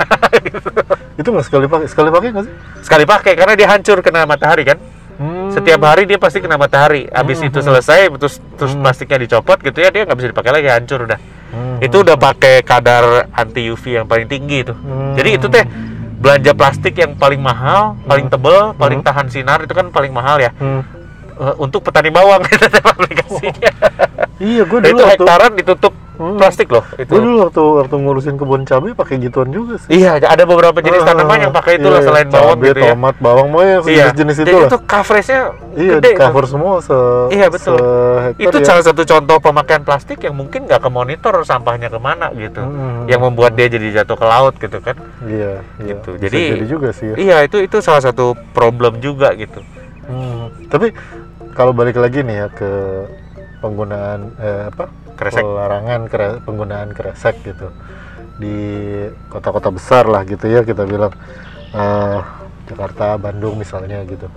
Itu 1.18 1.28
nggak 1.30 1.44
sekali 1.44 1.66
pakai, 1.66 1.87
sekali 1.87 2.09
pakai 2.09 2.28
nggak 2.30 2.44
sih? 2.44 2.54
sekali 2.80 3.04
pakai 3.04 3.33
karena 3.35 3.54
dia 3.54 3.68
hancur 3.68 4.00
kena 4.00 4.22
matahari 4.22 4.62
kan 4.62 4.78
Hmm. 5.20 5.52
setiap 5.52 5.85
hari 5.85 6.09
dia 6.09 6.16
pasti 6.16 6.40
kena 6.40 6.56
matahari 6.56 7.04
habis 7.12 7.44
itu 7.44 7.61
selesai 7.61 8.09
terus 8.16 8.40
terus 8.56 8.72
plastiknya 8.72 9.20
dicopot 9.20 9.61
gitu 9.61 9.76
ya 9.85 9.92
dia 9.92 10.09
nggak 10.09 10.16
bisa 10.16 10.28
dipakai 10.33 10.50
lagi 10.56 10.68
hancur 10.72 11.04
udah 11.04 11.20
Hmm. 11.50 11.83
itu 11.83 12.06
udah 12.06 12.14
pakai 12.14 12.62
kadar 12.62 13.26
anti 13.35 13.66
UV 13.66 13.98
yang 14.02 14.06
paling 14.06 14.30
tinggi 14.30 14.62
itu. 14.62 14.70
Hmm. 14.70 15.18
Jadi 15.18 15.30
itu 15.35 15.46
teh 15.50 15.66
belanja 16.22 16.52
plastik 16.54 16.94
yang 16.94 17.18
paling 17.18 17.42
mahal, 17.42 17.98
paling 18.06 18.30
tebel, 18.30 18.70
paling 18.78 19.02
tahan 19.02 19.26
sinar 19.26 19.59
itu 19.66 19.74
kan 19.74 19.90
paling 19.90 20.14
mahal 20.14 20.38
ya. 20.38 20.54
Hmm. 20.54 20.87
Eh, 21.40 21.55
untuk 21.57 21.81
petani 21.81 22.12
bawang 22.12 22.44
itu 22.53 22.68
aplikasinya. 22.85 23.70
Iya, 24.37 24.62
gue 24.62 24.79
itu 24.79 24.87
dulu 24.87 25.00
waktu 25.00 25.14
hektaran 25.16 25.53
ditutup 25.57 25.94
Hmm. 26.20 26.37
plastik 26.37 26.68
loh 26.68 26.85
itu. 26.94 27.09
gue 27.09 27.16
dulu 27.16 27.48
waktu 27.48 27.62
waktu 27.81 27.94
ngurusin 27.96 28.37
kebun 28.37 28.68
cabai 28.68 28.92
pakai 28.92 29.16
gituan 29.18 29.48
juga 29.48 29.81
sih. 29.81 29.88
Iya, 29.96 30.20
ada 30.20 30.44
beberapa 30.44 30.76
jenis 30.79 31.00
Ah, 31.00 31.16
tanaman 31.16 31.48
yang 31.48 31.48
pakai 31.50 31.81
itu 31.81 31.88
iya, 31.88 31.96
lah 31.96 32.03
selain 32.05 32.29
bawang 32.29 32.61
cabai, 32.61 32.68
gitu 32.68 32.76
ya. 32.79 32.92
tomat, 32.92 33.16
bawang, 33.16 33.48
mau 33.48 33.61
ya 33.62 33.81
Iya, 33.81 33.81
jenis-jenis 34.12 34.37
itu 34.37 34.44
Jadi 34.44 34.53
lah. 34.53 34.68
itu 34.68 34.79
coverage-nya 34.85 35.40
Iya, 35.72 35.92
gede 35.96 36.11
cover 36.12 36.44
tuh. 36.44 36.50
semua 36.53 36.72
se 36.79 36.96
Iya, 37.33 37.46
betul. 37.48 37.81
sehektar 37.81 38.44
Itu 38.44 38.57
ya. 38.61 38.66
salah 38.68 38.85
satu 38.85 39.03
contoh 39.03 39.37
pemakaian 39.40 39.81
plastik 39.81 40.18
yang 40.20 40.37
mungkin 40.37 40.68
nggak 40.68 40.76
ke 40.79 40.90
monitor 40.92 41.35
sampahnya 41.42 41.88
ke 41.88 41.96
mana 41.98 42.29
gitu. 42.37 42.61
Hmm. 42.61 43.09
Yang 43.09 43.20
membuat 43.24 43.53
dia 43.57 43.66
jadi 43.70 43.88
jatuh 43.96 44.16
ke 44.20 44.26
laut 44.26 44.55
gitu 44.61 44.76
kan. 44.79 45.00
Iya, 45.24 45.64
iya. 45.81 45.88
Gitu. 45.88 46.09
Bisa 46.12 46.24
Jadi- 46.29 46.48
jadi 46.53 46.66
juga 46.68 46.88
sih 46.92 47.07
ya. 47.07 47.16
Iya, 47.16 47.37
itu 47.48 47.64
itu 47.64 47.81
salah 47.81 48.05
satu 48.05 48.37
problem 48.53 49.00
juga 49.00 49.33
gitu. 49.33 49.64
Hmm. 50.05 50.53
Tapi 50.68 50.92
kalau 51.61 51.77
balik 51.77 52.01
lagi 52.01 52.25
nih 52.25 52.37
ya 52.40 52.49
ke 52.49 52.73
penggunaan 53.61 54.33
eh, 54.40 54.73
apa 54.73 54.88
Kresek. 55.12 55.44
pelarangan 55.44 56.01
kere- 56.09 56.40
penggunaan 56.40 56.96
kresek 56.96 57.37
gitu 57.44 57.68
di 58.40 58.57
kota-kota 59.29 59.68
besar 59.68 60.09
lah 60.09 60.25
gitu 60.25 60.49
ya 60.49 60.64
kita 60.64 60.88
bilang 60.88 61.12
eh, 61.77 62.18
Jakarta, 62.70 63.18
Bandung 63.18 63.59
misalnya 63.59 64.01
gitu. 64.07 64.31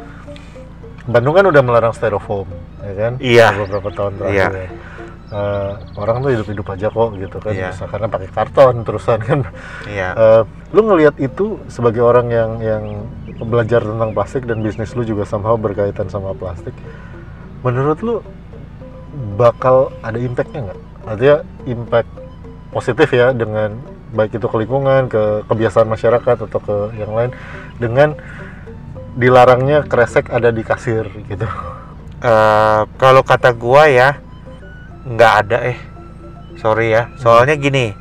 Bandung 1.06 1.38
kan 1.38 1.46
udah 1.46 1.62
melarang 1.62 1.94
styrofoam, 1.94 2.50
ya 2.82 2.94
kan? 2.98 3.14
Iya. 3.22 3.48
Beberapa 3.62 3.90
tahun 3.94 4.14
terakhir. 4.18 4.34
Iya. 4.34 4.48
ya. 4.58 4.70
Eh, 5.34 5.72
orang 6.02 6.16
tuh 6.26 6.30
hidup-hidup 6.34 6.68
aja 6.74 6.88
kok 6.90 7.10
gitu 7.14 7.38
kan, 7.38 7.54
Iya. 7.54 7.70
bisa 7.70 7.86
karena 7.86 8.08
pakai 8.10 8.30
karton 8.34 8.76
terusan 8.82 9.20
kan. 9.22 9.40
Iya. 9.86 10.10
Eh, 10.18 10.42
lu 10.74 10.82
ngelihat 10.90 11.16
itu 11.22 11.62
sebagai 11.70 12.02
orang 12.02 12.28
yang 12.34 12.52
yang 12.58 12.84
belajar 13.46 13.86
tentang 13.86 14.18
plastik 14.18 14.50
dan 14.50 14.66
bisnis 14.66 14.98
lu 14.98 15.06
juga 15.06 15.30
somehow 15.30 15.54
berkaitan 15.54 16.10
sama 16.10 16.34
plastik. 16.34 16.74
Menurut 17.63 17.97
lu 18.04 18.15
bakal 19.39 19.89
ada 20.04 20.19
impactnya 20.19 20.69
nggak? 20.69 20.80
Artinya 21.08 21.38
impact 21.63 22.12
positif 22.76 23.08
ya 23.15 23.32
dengan 23.32 23.80
baik 24.13 24.38
itu 24.38 24.45
ke 24.45 24.58
lingkungan, 24.62 25.10
ke 25.10 25.47
kebiasaan 25.49 25.89
masyarakat 25.89 26.38
atau 26.45 26.60
ke 26.62 26.78
yang 26.99 27.12
lain 27.15 27.32
dengan 27.82 28.13
dilarangnya 29.17 29.86
kresek 29.86 30.30
ada 30.30 30.54
di 30.54 30.62
kasir 30.62 31.08
gitu. 31.28 31.47
Eh, 32.23 32.82
kalau 32.95 33.19
kata 33.19 33.52
gua 33.52 33.91
ya 33.91 34.15
nggak 35.04 35.34
ada 35.43 35.76
eh. 35.76 35.76
Sorry 36.56 36.95
ya. 36.95 37.12
Soalnya 37.19 37.60
gini 37.60 37.91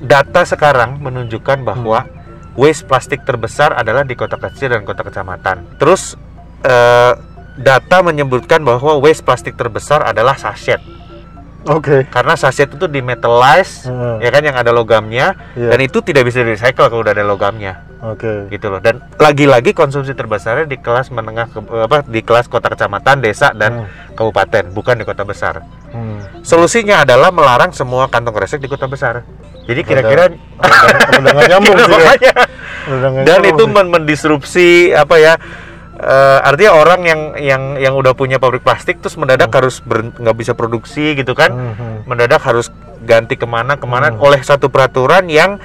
data 0.00 0.48
sekarang 0.48 0.96
menunjukkan 1.04 1.60
bahwa 1.60 2.08
waste 2.56 2.88
plastik 2.88 3.20
terbesar 3.28 3.76
adalah 3.76 4.00
di 4.00 4.16
kota 4.16 4.40
kecil 4.40 4.72
dan 4.72 4.88
kota 4.88 5.04
kecamatan. 5.04 5.76
Terus 5.76 6.16
eh, 6.64 7.12
data 7.56 8.00
menyebutkan 8.00 8.60
bahwa 8.60 8.98
waste 8.98 9.22
plastik 9.22 9.54
terbesar 9.54 10.02
adalah 10.02 10.34
sachet 10.34 10.82
Oke. 11.64 12.04
karena 12.06 12.34
sachet 12.34 12.68
itu 12.68 12.84
dimetalize 12.84 13.86
Hmm. 13.86 14.18
ya 14.18 14.28
kan 14.28 14.42
yang 14.42 14.52
ada 14.52 14.68
logamnya 14.68 15.32
Iya. 15.54 15.70
dan 15.70 15.78
itu 15.80 15.98
tidak 15.98 16.24
bisa 16.24 16.40
di 16.40 16.52
recycle 16.52 16.86
kalau 16.86 17.00
udah 17.00 17.12
ada 17.12 17.24
logamnya 17.24 17.80
Oke. 18.02 18.50
gitu 18.50 18.68
loh 18.68 18.78
dan 18.78 19.00
lagi-lagi 19.16 19.72
konsumsi 19.72 20.12
terbesarnya 20.12 20.66
di 20.66 20.76
kelas 20.76 21.08
menengah 21.08 21.48
ke, 21.48 21.56
apa 21.80 22.04
di 22.04 22.20
kelas 22.20 22.46
kota 22.46 22.68
kecamatan 22.68 23.18
desa 23.18 23.48
dan 23.50 23.88
kabupaten 24.12 24.68
bukan 24.70 24.94
di 24.94 25.04
kota 25.04 25.22
besar 25.22 25.64
Hmm. 25.88 26.20
solusinya 26.40 27.00
adalah 27.00 27.30
melarang 27.30 27.70
semua 27.70 28.06
kantong 28.06 28.34
kresek 28.34 28.58
di 28.58 28.68
kota 28.68 28.84
besar 28.84 29.24
jadi 29.64 29.80
kira-kira 29.80 30.36
Udah 31.14 31.48
nyambung 31.48 31.72
Gitu, 31.74 31.88
sih. 31.96 32.18
ya. 32.20 32.34
Udah 32.84 33.08
dan 33.24 33.40
itu 33.42 33.64
men- 33.64 33.88
mendisrupsi 33.88 34.68
apa 34.92 35.16
ya 35.16 35.40
eh, 35.96 36.38
artinya 36.42 36.72
orang 36.74 37.00
yang 37.02 37.20
yang 37.36 37.62
yang 37.76 37.94
udah 37.94 38.12
punya 38.12 38.36
pabrik 38.36 38.60
plastik 38.60 38.98
terus 38.98 39.14
mendadak 39.14 39.48
harus 39.48 39.78
ber- 39.80 40.10
nggak 40.12 40.36
bisa 40.36 40.52
produksi 40.52 41.14
gitu 41.14 41.32
kan 41.32 41.50
Hmm, 41.50 41.72
hmm. 41.72 41.96
mendadak 42.04 42.40
harus 42.40 42.68
ganti 43.00 43.34
ke 43.34 43.44
mana 43.44 43.76
ke 43.76 43.84
mana 43.84 44.10
Hmm. 44.10 44.20
oleh 44.20 44.40
satu 44.40 44.66
peraturan 44.66 45.26
yang 45.26 45.60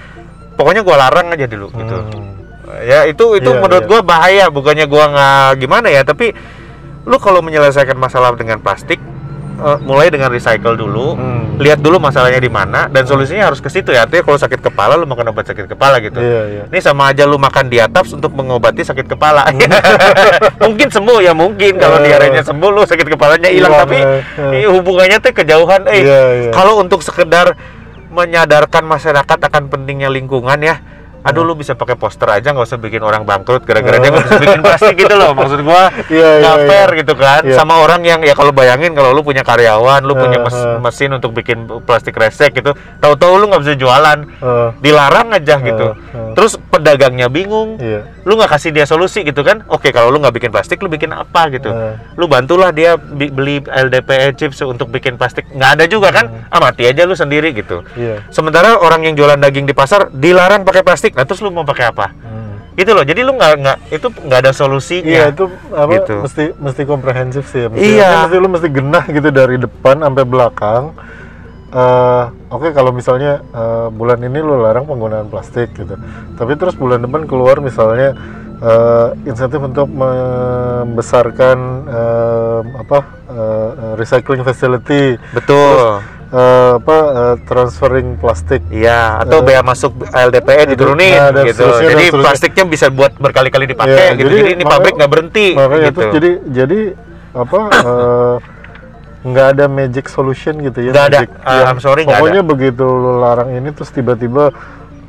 pokoknya 0.54 0.82
gua 0.82 1.00
larang 1.00 1.32
aja 1.32 1.46
dulu 1.46 1.72
gitu 1.72 1.98
Hmm. 1.98 2.36
ya 2.82 3.04
itu 3.04 3.36
itu 3.36 3.50
Iya, 3.50 3.60
menurut 3.60 3.84
iya. 3.84 3.90
gua 3.90 4.02
bahaya 4.02 4.46
bukannya 4.48 4.86
gua 4.86 5.06
nggak 5.08 5.50
gimana 5.58 5.88
ya 5.88 6.02
tapi 6.04 6.30
lu 7.04 7.18
kalau 7.18 7.42
menyelesaikan 7.42 7.96
masalah 7.96 8.36
dengan 8.36 8.60
plastik 8.60 9.02
eh, 9.60 9.78
mulai 9.82 10.08
dengan 10.08 10.28
recycle 10.28 10.74
dulu 10.74 11.14
Hmm. 11.14 11.60
lihat 11.60 11.80
dulu 11.80 12.00
masalahnya 12.00 12.40
di 12.40 12.48
mana 12.48 12.88
dan 12.88 13.04
solusinya 13.04 13.48
harus 13.48 13.60
ke 13.60 13.68
situ 13.68 13.92
ya. 13.92 14.08
Artinya 14.08 14.24
kalau 14.24 14.40
sakit 14.40 14.60
kepala 14.62 14.96
lu 14.96 15.04
makan 15.04 15.30
obat 15.30 15.44
sakit 15.46 15.68
kepala 15.68 16.00
gitu. 16.00 16.18
Iya, 16.18 16.42
iya. 16.48 16.64
ini 16.68 16.80
sama 16.80 17.12
aja 17.12 17.28
lu 17.28 17.36
makan 17.36 17.68
diataps 17.68 18.16
untuk 18.16 18.32
mengobati 18.32 18.82
sakit 18.82 19.06
kepala. 19.06 19.44
Mungkin 20.64 20.88
sembuh 20.88 21.20
ya 21.20 21.36
mungkin. 21.36 21.76
Kalau 21.76 22.00
Eh. 22.00 22.08
diarenya 22.08 22.42
sembuh 22.42 22.70
lu 22.70 22.82
sakit 22.84 23.08
kepalanya 23.10 23.52
hilang. 23.52 23.76
Hilang, 23.76 23.84
tapi 23.84 24.00
eh, 24.56 24.68
hubungannya 24.68 25.20
tuh 25.20 25.36
kejauhan. 25.36 25.84
Eh 25.88 26.00
Iya, 26.00 26.22
iya. 26.40 26.52
kalau 26.52 26.80
untuk 26.80 27.04
sekedar 27.04 27.60
menyadarkan 28.10 28.88
masyarakat 28.88 29.38
akan 29.38 29.64
pentingnya 29.70 30.10
lingkungan 30.10 30.58
ya 30.60 30.82
aduh 31.22 31.44
lu 31.44 31.54
bisa 31.54 31.74
pakai 31.74 31.94
poster 31.94 32.26
aja 32.26 32.50
nggak 32.50 32.64
usah 32.64 32.78
bikin 32.78 33.00
orang 33.00 33.22
bangkrut 33.22 33.62
gara-gara 33.62 33.98
dia 33.98 34.08
nggak 34.08 34.26
bisa 34.26 34.40
bikin 34.40 34.62
plastik 34.62 34.96
gitu 34.96 35.14
loh 35.14 35.32
maksud 35.34 35.62
gua 35.62 35.78
Oh. 35.80 35.88
Iya, 36.12 36.30
iya, 36.40 36.52
fair 36.66 36.90
gitu 36.94 37.14
kan 37.14 37.42
Iya. 37.42 37.56
sama 37.56 37.80
orang 37.80 38.02
yang 38.02 38.20
ya 38.20 38.32
kalau 38.32 38.50
bayangin 38.50 38.92
kalau 38.92 39.12
lu 39.12 39.22
punya 39.22 39.42
karyawan 39.42 40.02
lu 40.02 40.14
punya 40.14 40.38
Eh, 40.38 40.44
mes- 40.44 40.66
eh. 40.66 40.78
mesin 40.78 41.12
untuk 41.12 41.32
bikin 41.32 41.58
plastik 41.82 42.14
resek 42.14 42.52
gitu 42.54 42.72
tahu-tahu 42.98 43.36
lu 43.36 43.46
nggak 43.48 43.62
bisa 43.62 43.76
jualan 43.76 44.20
Eh, 44.26 44.70
dilarang 44.80 45.32
aja 45.32 45.56
gitu 45.58 45.88
Eh. 45.90 45.96
Hmm. 46.10 46.34
terus 46.34 46.56
pedagangnya 46.60 47.28
bingung 47.28 47.76
Iya. 47.78 48.02
Lu 48.30 48.38
nggak 48.38 48.52
kasih 48.52 48.70
dia 48.70 48.86
solusi 48.86 49.26
gitu 49.26 49.42
kan 49.42 49.66
oke 49.66 49.90
kalau 49.90 50.08
lu 50.08 50.22
nggak 50.22 50.38
bikin 50.38 50.52
plastik 50.52 50.78
lu 50.78 50.88
bikin 50.88 51.10
apa 51.10 51.50
gitu 51.50 51.68
Hmm. 51.70 51.98
lu 52.14 52.26
bantulah 52.26 52.70
dia 52.70 52.94
beli 52.94 53.58
LDPE 53.60 54.38
chips 54.38 54.62
untuk 54.62 54.86
bikin 54.88 55.18
plastik 55.18 55.50
nggak 55.50 55.72
ada 55.74 55.86
juga 55.86 56.14
kan 56.14 56.30
ah 56.46 56.60
mati 56.60 56.86
aja 56.86 57.04
lu 57.04 57.14
sendiri 57.14 57.50
gitu 57.52 57.82
Iya. 57.96 58.22
sementara 58.30 58.78
orang 58.78 59.02
yang 59.04 59.18
jualan 59.18 59.36
daging 59.36 59.66
di 59.66 59.74
pasar 59.74 60.14
dilarang 60.14 60.62
pakai 60.62 60.86
plastik 60.86 61.12
nah 61.12 61.26
terus 61.26 61.40
lu 61.40 61.50
mau 61.50 61.64
pakai 61.64 61.90
apa 61.90 62.14
Hmm. 62.14 62.62
gitu 62.76 62.94
loh 62.94 63.02
jadi 63.02 63.24
lu 63.24 63.34
nggak 63.34 63.54
nggak 63.58 63.78
itu 63.90 64.08
nggak 64.08 64.40
ada 64.40 64.52
solusinya 64.52 65.10
Iya 65.10 65.26
itu 65.32 65.46
apa 65.74 65.90
Gitu. 65.92 66.16
mesti 66.22 66.44
mesti 66.56 66.82
komprehensif 66.84 67.44
sih 67.48 67.60
ya. 67.60 67.68
Mesti, 67.68 67.82
Iya. 67.90 68.10
mesti 68.22 68.36
lu 68.38 68.48
mesti 68.48 68.68
genah 68.70 69.06
gitu 69.06 69.30
dari 69.32 69.58
depan 69.58 70.00
sampai 70.00 70.24
belakang. 70.24 70.84
Eh, 71.72 72.24
Oke 72.50 72.74
kalau 72.74 72.90
misalnya 72.90 73.46
eh, 73.46 73.88
bulan 73.90 74.18
ini 74.20 74.40
lu 74.40 74.58
larang 74.58 74.84
penggunaan 74.84 75.30
plastik 75.30 75.70
gitu, 75.72 75.94
tapi 76.34 76.58
terus 76.58 76.74
bulan 76.74 76.98
depan 77.00 77.24
keluar 77.24 77.62
misalnya 77.62 78.18
eh, 78.58 79.08
insentif 79.24 79.62
untuk 79.62 79.86
membesarkan 79.86 81.58
eh, 81.86 82.60
apa 82.76 83.00
eh, 83.30 83.70
recycling 83.96 84.42
facility, 84.42 85.14
betul 85.30 86.02
eh, 86.30 86.72
apa 86.76 86.98
eh, 87.14 87.36
transferring 87.46 88.18
plastik 88.18 88.66
Iya, 88.68 89.22
atau 89.22 89.40
Eh, 89.40 89.46
bea 89.46 89.62
masuk 89.62 89.94
LDPE 90.04 90.74
diturunin 90.74 91.14
nah, 91.14 91.46
gitu. 91.46 91.70
seterusnya, 91.70 91.86
Jadi 91.88 92.04
seterusnya. 92.04 92.26
plastiknya 92.26 92.64
bisa 92.66 92.86
buat 92.90 93.14
berkali-kali 93.16 93.66
dipakai 93.68 93.94
Iya, 93.94 94.18
gitu. 94.18 94.26
jadi 94.26 94.36
Jadi, 94.36 94.50
ini 94.50 94.56
makanya- 94.58 94.74
pabrik 94.74 94.94
nggak 94.98 95.12
berhenti 95.12 95.48
makanya 95.54 95.86
gitu. 95.86 95.94
tuh 95.96 96.10
jadi 96.12 96.32
jadi 96.50 96.80
apa 97.30 97.60
eh, 97.70 98.36
nggak 99.20 99.48
ada 99.54 99.66
magic 99.68 100.08
solution 100.08 100.56
gitu 100.60 100.80
ya 100.80 100.92
Nggak 100.96 101.08
ada. 101.12 101.20
yang 101.28 101.68
I'm 101.68 101.82
sorry, 101.84 102.08
nggak 102.08 102.24
pokoknya 102.24 102.42
begitu 102.42 102.86
lu 102.86 103.20
larang 103.20 103.52
ini 103.52 103.70
terus 103.76 103.92
tiba-tiba 103.92 104.56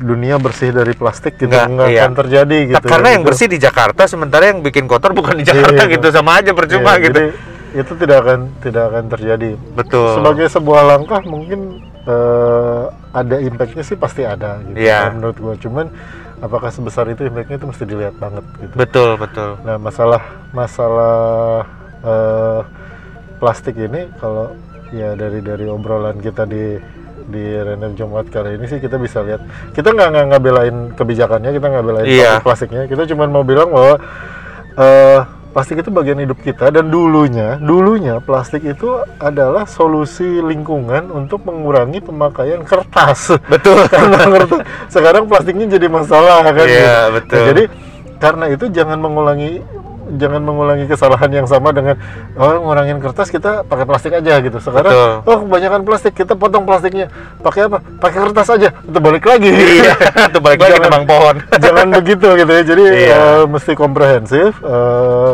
dunia 0.01 0.41
bersih 0.41 0.73
dari 0.73 0.97
plastik 0.97 1.37
gitu 1.37 1.47
Nggak, 1.47 1.67
nggak 1.71 1.89
iya. 1.93 2.01
akan 2.03 2.13
terjadi 2.19 2.59
gitu 2.73 2.87
karena 2.89 3.09
ya, 3.09 3.13
yang 3.15 3.23
gitu. 3.23 3.29
bersih 3.31 3.47
di 3.47 3.59
Jakarta, 3.61 4.03
sementara 4.09 4.45
yang 4.51 4.65
bikin 4.65 4.89
kotor 4.89 5.13
bukan 5.13 5.39
di 5.39 5.45
Jakarta 5.45 5.85
Iya. 5.85 5.93
gitu, 5.95 6.07
sama 6.11 6.41
aja 6.41 6.51
percuma 6.51 6.97
Iya, 6.97 7.03
gitu. 7.05 7.13
jadi 7.15 7.25
itu 7.71 7.93
tidak 7.95 8.17
akan 8.27 8.41
tidak 8.59 8.83
akan 8.91 9.05
terjadi 9.07 9.51
Betul. 9.79 10.11
sebagai 10.19 10.47
sebuah 10.51 10.83
langkah 10.91 11.23
mungkin 11.23 11.61
eh, 12.03 12.83
ada 13.13 13.37
impactnya 13.39 13.85
sih 13.85 13.95
pasti 13.95 14.27
ada 14.27 14.59
gitu 14.65 14.75
Iya. 14.75 15.07
kalau 15.07 15.15
menurut 15.21 15.37
gua 15.39 15.55
cuman 15.55 15.87
apakah 16.41 16.73
sebesar 16.73 17.07
itu 17.07 17.23
impactnya 17.23 17.61
itu 17.61 17.67
mesti 17.69 17.85
dilihat 17.85 18.17
banget 18.17 18.43
gitu 18.59 18.75
Betul, 18.75 19.11
betul. 19.15 19.61
Nah, 19.63 19.77
masalah 19.77 20.23
masalah 20.51 21.63
eh, 22.01 22.61
plastik 23.41 23.75
ini 23.75 24.13
kalau 24.17 24.53
ya 24.91 25.15
dari 25.15 25.41
dari 25.41 25.65
obrolan 25.65 26.19
kita 26.19 26.45
di 26.45 26.77
di 27.25 27.45
random 27.57 27.95
Jumat 27.95 28.27
kali 28.27 28.55
ini 28.55 28.67
sih 28.67 28.77
kita 28.77 28.97
bisa 28.97 29.23
lihat 29.23 29.41
kita 29.71 29.89
nggak 29.89 30.09
nggak 30.09 30.25
nggak 30.29 30.43
belain 30.43 30.77
kebijakannya 30.93 31.51
kita 31.53 31.67
nggak 31.69 31.85
belain 31.85 32.07
Iya. 32.07 32.33
plastiknya 32.41 32.85
kita 32.85 33.07
cuma 33.07 33.25
mau 33.25 33.41
bilang 33.41 33.71
bahwa 33.71 34.03
eh, 34.73 35.19
plastik 35.51 35.79
itu 35.79 35.91
bagian 35.91 36.19
hidup 36.19 36.39
kita 36.39 36.71
dan 36.71 36.91
dulunya 36.91 37.59
dulunya 37.59 38.19
plastik 38.19 38.63
itu 38.63 38.87
adalah 39.17 39.63
solusi 39.65 40.39
lingkungan 40.39 41.11
untuk 41.11 41.43
mengurangi 41.43 41.99
pemakaian 41.99 42.63
kertas 42.63 43.35
Betul. 43.47 43.87
karena 43.95 44.19
kertas 44.27 44.61
sekarang 44.89 45.27
plastiknya 45.27 45.67
jadi 45.71 45.87
masalah 45.87 46.43
kan 46.45 46.67
Iya, 46.67 46.67
gitu. 46.67 47.15
betul. 47.15 47.35
Nah, 47.39 47.47
jadi 47.47 47.63
karena 48.21 48.45
itu 48.51 48.65
jangan 48.69 48.99
mengulangi 48.99 49.63
jangan 50.13 50.41
mengulangi 50.41 50.85
kesalahan 50.85 51.31
yang 51.31 51.45
sama 51.45 51.71
dengan 51.71 51.95
oh 52.35 52.59
ngurangin 52.61 52.99
kertas 52.99 53.29
kita 53.29 53.63
pakai 53.63 53.85
plastik 53.85 54.13
aja 54.13 54.39
gitu 54.39 54.59
sekarang 54.59 54.91
Betul. 54.91 55.11
oh 55.25 55.39
kebanyakan 55.41 55.81
plastik 55.83 56.13
kita 56.15 56.33
potong 56.33 56.65
plastiknya 56.65 57.07
pakai 57.39 57.67
apa 57.67 57.79
pakai 57.97 58.19
kertas 58.25 58.49
aja 58.51 58.69
itu 58.73 58.99
balik 58.99 59.25
lagi 59.25 59.51
Iya, 59.51 59.95
itu 60.27 60.39
balik 60.39 60.59
lagi 60.59 60.73
Jangan- 60.77 61.07
pohon. 61.07 61.35
jangan 61.57 61.87
begitu 61.99 62.27
gitu 62.35 62.51
ya 62.51 62.63
jadi 62.65 62.83
Iya. 62.83 63.15
eh, 63.15 63.43
mesti 63.47 63.73
komprehensif 63.75 64.53
eh, 64.59 65.33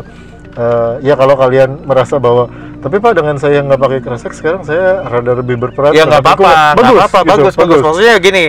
eh, 0.55 0.93
ya 1.03 1.15
kalau 1.15 1.35
kalian 1.35 1.81
merasa 1.83 2.17
bahwa 2.17 2.49
tapi 2.77 2.97
pak 2.97 3.13
dengan 3.15 3.35
saya 3.35 3.61
nggak 3.61 3.79
pakai 3.79 3.99
kresek 4.01 4.33
sekarang 4.33 4.63
saya 4.63 5.03
rada 5.03 5.33
lebih 5.35 5.57
berperan 5.57 5.91
Ya 5.91 6.05
nggak 6.05 6.23
apa-apa, 6.23 6.77
nggak 6.77 6.93
apa-apa, 7.03 7.19
gitu, 7.19 7.31
bagus, 7.33 7.55
bagus. 7.57 7.81
Maksudnya 7.83 8.15
gini, 8.17 8.45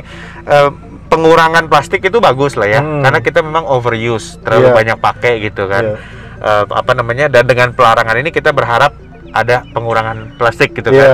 eh, 0.45 0.69
pengurangan 1.07 1.65
plastik 1.65 2.03
itu 2.03 2.19
bagus 2.19 2.53
lah 2.53 2.67
ya, 2.67 2.79
Hmm. 2.79 3.01
karena 3.01 3.19
kita 3.19 3.39
memang 3.39 3.65
overuse, 3.65 4.37
terlalu 4.39 4.67
Iya. 4.67 4.75
banyak 4.75 4.97
pakai 4.99 5.33
gitu 5.41 5.65
kan. 5.65 5.83
Iya. 5.85 5.97
Eh, 6.37 6.63
apa 6.67 6.91
namanya? 6.91 7.25
Dan 7.27 7.45
dengan 7.45 7.71
pelarangan 7.71 8.13
ini 8.15 8.29
kita 8.29 8.51
berharap 8.51 8.93
ada 9.27 9.61
pengurangan 9.67 10.33
plastik 10.35 10.71
gitu 10.71 10.89
Iya. 10.89 11.03
kan. 11.03 11.13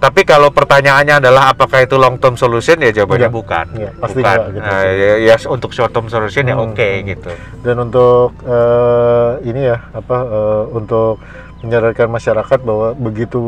Tapi 0.00 0.22
kalau 0.22 0.50
pertanyaannya 0.50 1.20
adalah 1.20 1.52
apakah 1.52 1.78
itu 1.80 1.94
long 1.94 2.16
term 2.16 2.34
solution 2.34 2.74
ya 2.76 2.90
jawabannya 2.92 3.28
Enggak. 3.28 3.38
bukan. 3.38 3.66
Enggak, 3.76 3.92
pasti 4.00 4.18
bukan. 4.18 4.32
enggak 4.32 4.48
gitu. 4.48 4.64
Nah, 4.64 4.80
ya, 4.82 5.12
ya 5.20 5.34
untuk 5.46 5.70
short 5.70 5.92
term 5.92 6.06
solution 6.08 6.42
ya 6.44 6.56
Hmm, 6.56 6.66
oke 6.66 6.88
hmm. 6.90 7.04
gitu. 7.06 7.30
dan 7.60 7.76
untuk 7.78 8.30
eh, 8.42 9.30
ini 9.44 9.60
ya 9.64 9.78
apa 9.92 10.16
eh, 10.24 10.62
untuk 10.72 11.22
menyadarkan 11.62 12.10
masyarakat 12.10 12.58
bahwa 12.60 12.92
begitu 12.92 13.38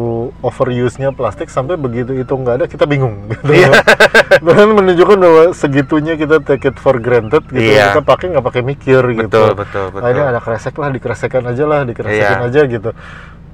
overuse-nya 0.40 1.10
plastik 1.10 1.50
sampai 1.50 1.74
begitu 1.74 2.14
itu 2.14 2.30
nggak 2.30 2.54
ada 2.56 2.66
kita 2.66 2.86
bingung 2.86 3.26
gitu 3.30 3.50
Iya. 3.50 3.82
dan 4.46 4.70
menunjukkan 4.70 5.18
bahwa 5.18 5.42
segitunya 5.50 6.14
kita 6.14 6.38
take 6.40 6.64
it 6.64 6.78
for 6.78 6.96
granted 6.96 7.42
gitu 7.48 7.74
Iya. 7.74 7.90
kita 7.92 8.02
pakai 8.02 8.26
nggak 8.32 8.44
pakai 8.44 8.62
mikir 8.62 9.02
gitu 9.12 9.26
Betul, 9.26 9.58
betul, 9.58 9.84
betul. 9.90 10.00
Ah, 10.00 10.10
ini 10.10 10.22
ada 10.24 10.38
kresek 10.38 10.74
lah 10.74 10.88
dikresekan 10.88 11.42
aja 11.44 11.64
lah 11.64 11.80
dikresekin 11.82 12.38
Iya. 12.38 12.46
aja 12.46 12.60
gitu 12.64 12.90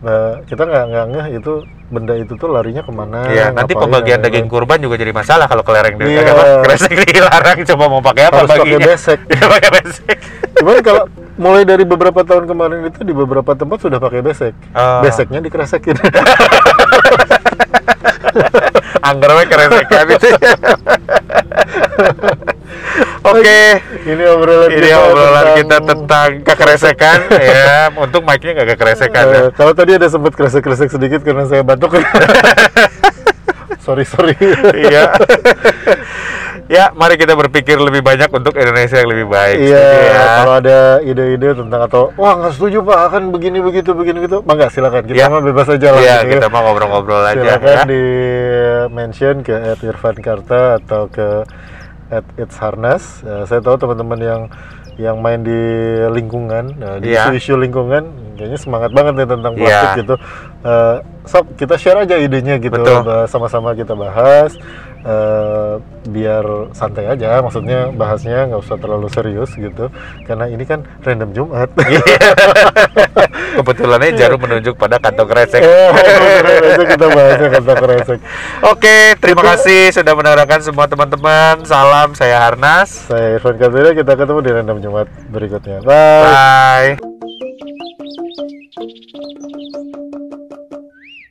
nah, 0.00 0.40
kita 0.44 0.62
nggak 0.64 0.84
nggak 0.86 1.06
ngeh 1.08 1.26
itu 1.36 1.52
benda 1.90 2.14
itu 2.14 2.32
tuh 2.34 2.48
larinya 2.48 2.80
ke 2.80 2.92
mana 2.94 3.26
Iya, 3.26 3.50
nanti 3.50 3.74
pembagian 3.74 4.18
dan 4.18 4.30
daging 4.30 4.46
lain-lain. 4.46 4.54
kurban 4.54 4.78
juga 4.78 4.94
jadi 4.94 5.10
masalah 5.10 5.44
kalau 5.44 5.60
kelereng 5.60 5.98
di 5.98 6.06
Iya. 6.08 6.22
apa, 6.24 6.44
kresek 6.62 6.92
dilarang 7.04 7.58
coba 7.66 7.84
mau 7.86 8.00
pakai 8.00 8.22
apa 8.26 8.36
harus 8.40 8.50
pakai 8.50 8.78
besek 8.78 9.18
Iya, 9.26 9.44
pakai 9.54 9.70
besek. 9.74 10.16
Cuman 10.56 10.76
kalau 10.80 11.04
mulai 11.34 11.64
dari 11.64 11.84
beberapa 11.84 12.20
tahun 12.22 12.44
kemarin 12.46 12.86
itu 12.86 13.00
di 13.00 13.12
beberapa 13.12 13.52
tempat 13.52 13.80
sudah 13.80 13.98
pakai 13.98 14.20
besek. 14.20 14.52
Oh. 14.72 15.00
Beseknya 15.02 15.40
dikeresekin. 15.40 15.96
Anggernya 19.02 19.44
keresekan 19.48 20.06
itu. 20.10 20.28
Oke, 23.20 23.60
Ini 24.08 24.24
obrolan 24.32 24.72
ini 24.72 24.80
kita 24.80 24.96
obrolan 24.96 25.46
kita 25.52 25.76
tentang 25.84 26.28
kekeresekan 26.40 27.18
ya. 27.52 27.92
Untuk 27.92 28.24
mic-nya 28.24 28.56
nggak 28.56 28.68
kekeresekan 28.76 29.24
ya. 29.28 29.40
Eh, 29.44 29.48
kalau 29.52 29.76
tadi 29.76 29.92
ada 30.00 30.08
sempat 30.08 30.32
kresek-kresek 30.32 30.88
sedikit 30.88 31.20
karena 31.20 31.44
saya 31.44 31.60
batuk. 31.60 32.00
sorry 33.84 34.08
sorry. 34.08 34.32
Iya. 34.72 35.12
ya, 36.64 36.84
mari 36.96 37.20
kita 37.20 37.36
berpikir 37.36 37.76
lebih 37.76 38.00
banyak 38.00 38.32
untuk 38.32 38.56
Indonesia 38.56 38.96
yang 38.96 39.10
lebih 39.12 39.26
baik. 39.28 39.58
Iya, 39.68 39.84
ya. 39.84 40.24
kalau 40.40 40.54
ada 40.56 40.78
ide-ide 41.04 41.48
tentang 41.52 41.80
atau 41.84 42.02
wah 42.16 42.40
nggak 42.40 42.56
setuju 42.56 42.80
pak 42.86 42.98
akan 43.10 43.22
begini 43.36 43.58
begitu 43.60 43.92
begini 43.92 44.24
gitu, 44.24 44.40
mangga 44.46 44.72
silakan 44.72 45.04
kita 45.04 45.16
Iya. 45.18 45.26
mah 45.28 45.42
bebas 45.44 45.68
aja 45.68 45.88
lah. 45.92 46.00
Iya, 46.00 46.16
gitu 46.24 46.24
ya. 46.24 46.32
kita 46.40 46.46
mau 46.48 46.62
ngobrol-ngobrol 46.64 47.20
aja 47.20 47.36
silakan 47.36 47.74
ya. 47.74 47.82
di 47.84 48.02
mention 48.88 49.36
ke 49.44 49.54
Irfan 49.84 50.16
Karta 50.22 50.80
atau 50.80 51.10
ke 51.12 51.44
at 52.10 52.26
It's 52.36 52.58
Harness. 52.58 53.22
Eh, 53.22 53.46
saya 53.46 53.62
tahu 53.62 53.78
teman-teman 53.78 54.18
yang 54.20 54.42
yang 55.00 55.16
main 55.24 55.40
di 55.40 55.56
lingkungan, 56.12 56.76
nah, 56.76 57.00
di 57.00 57.16
Iya. 57.16 57.32
isu-isu 57.32 57.56
lingkungan, 57.56 58.36
kayaknya 58.36 58.58
semangat 58.60 58.92
banget 58.92 59.16
nih 59.16 59.28
tentang 59.32 59.52
plastik 59.56 59.90
gitu. 60.04 60.14
Eh, 60.60 60.96
sob, 61.24 61.44
kita 61.56 61.74
share 61.80 62.04
aja 62.04 62.20
idenya 62.20 62.60
gitu, 62.60 62.76
sama-sama 63.24 63.72
kita 63.72 63.96
bahas. 63.96 64.60
Eh, 65.04 65.74
biar 66.08 66.72
santai 66.72 67.08
aja, 67.08 67.40
maksudnya 67.44 67.92
bahasnya 67.92 68.48
nggak 68.48 68.60
usah 68.60 68.76
terlalu 68.80 69.08
serius 69.12 69.52
gitu, 69.54 69.92
karena 70.24 70.48
ini 70.48 70.64
kan 70.64 70.84
random 71.04 71.30
Jumat. 71.36 71.68
Kebetulannya 73.60 74.14
jarum 74.14 74.40
menunjuk 74.40 74.78
pada 74.78 74.96
kantong 75.02 75.28
kresek. 75.28 75.60
Kita 76.80 77.06
bahasnya 77.10 77.48
kata 77.60 77.72
kresek. 77.76 78.18
Oke, 78.64 78.96
terima 79.18 79.42
kasih 79.54 79.92
sudah 79.92 80.12
mendengarkan 80.16 80.60
semua 80.62 80.86
teman-teman. 80.86 81.66
Salam, 81.66 82.14
saya 82.14 82.40
Harnas. 82.40 83.10
Saya 83.10 83.36
Irfan 83.36 83.58
Kabira, 83.58 83.92
kita 83.92 84.14
ketemu 84.16 84.40
di 84.40 84.50
random 84.54 84.78
Jumat 84.80 85.06
berikutnya. 85.28 85.82
Bye. 85.84 86.96
Bye. 86.96 87.09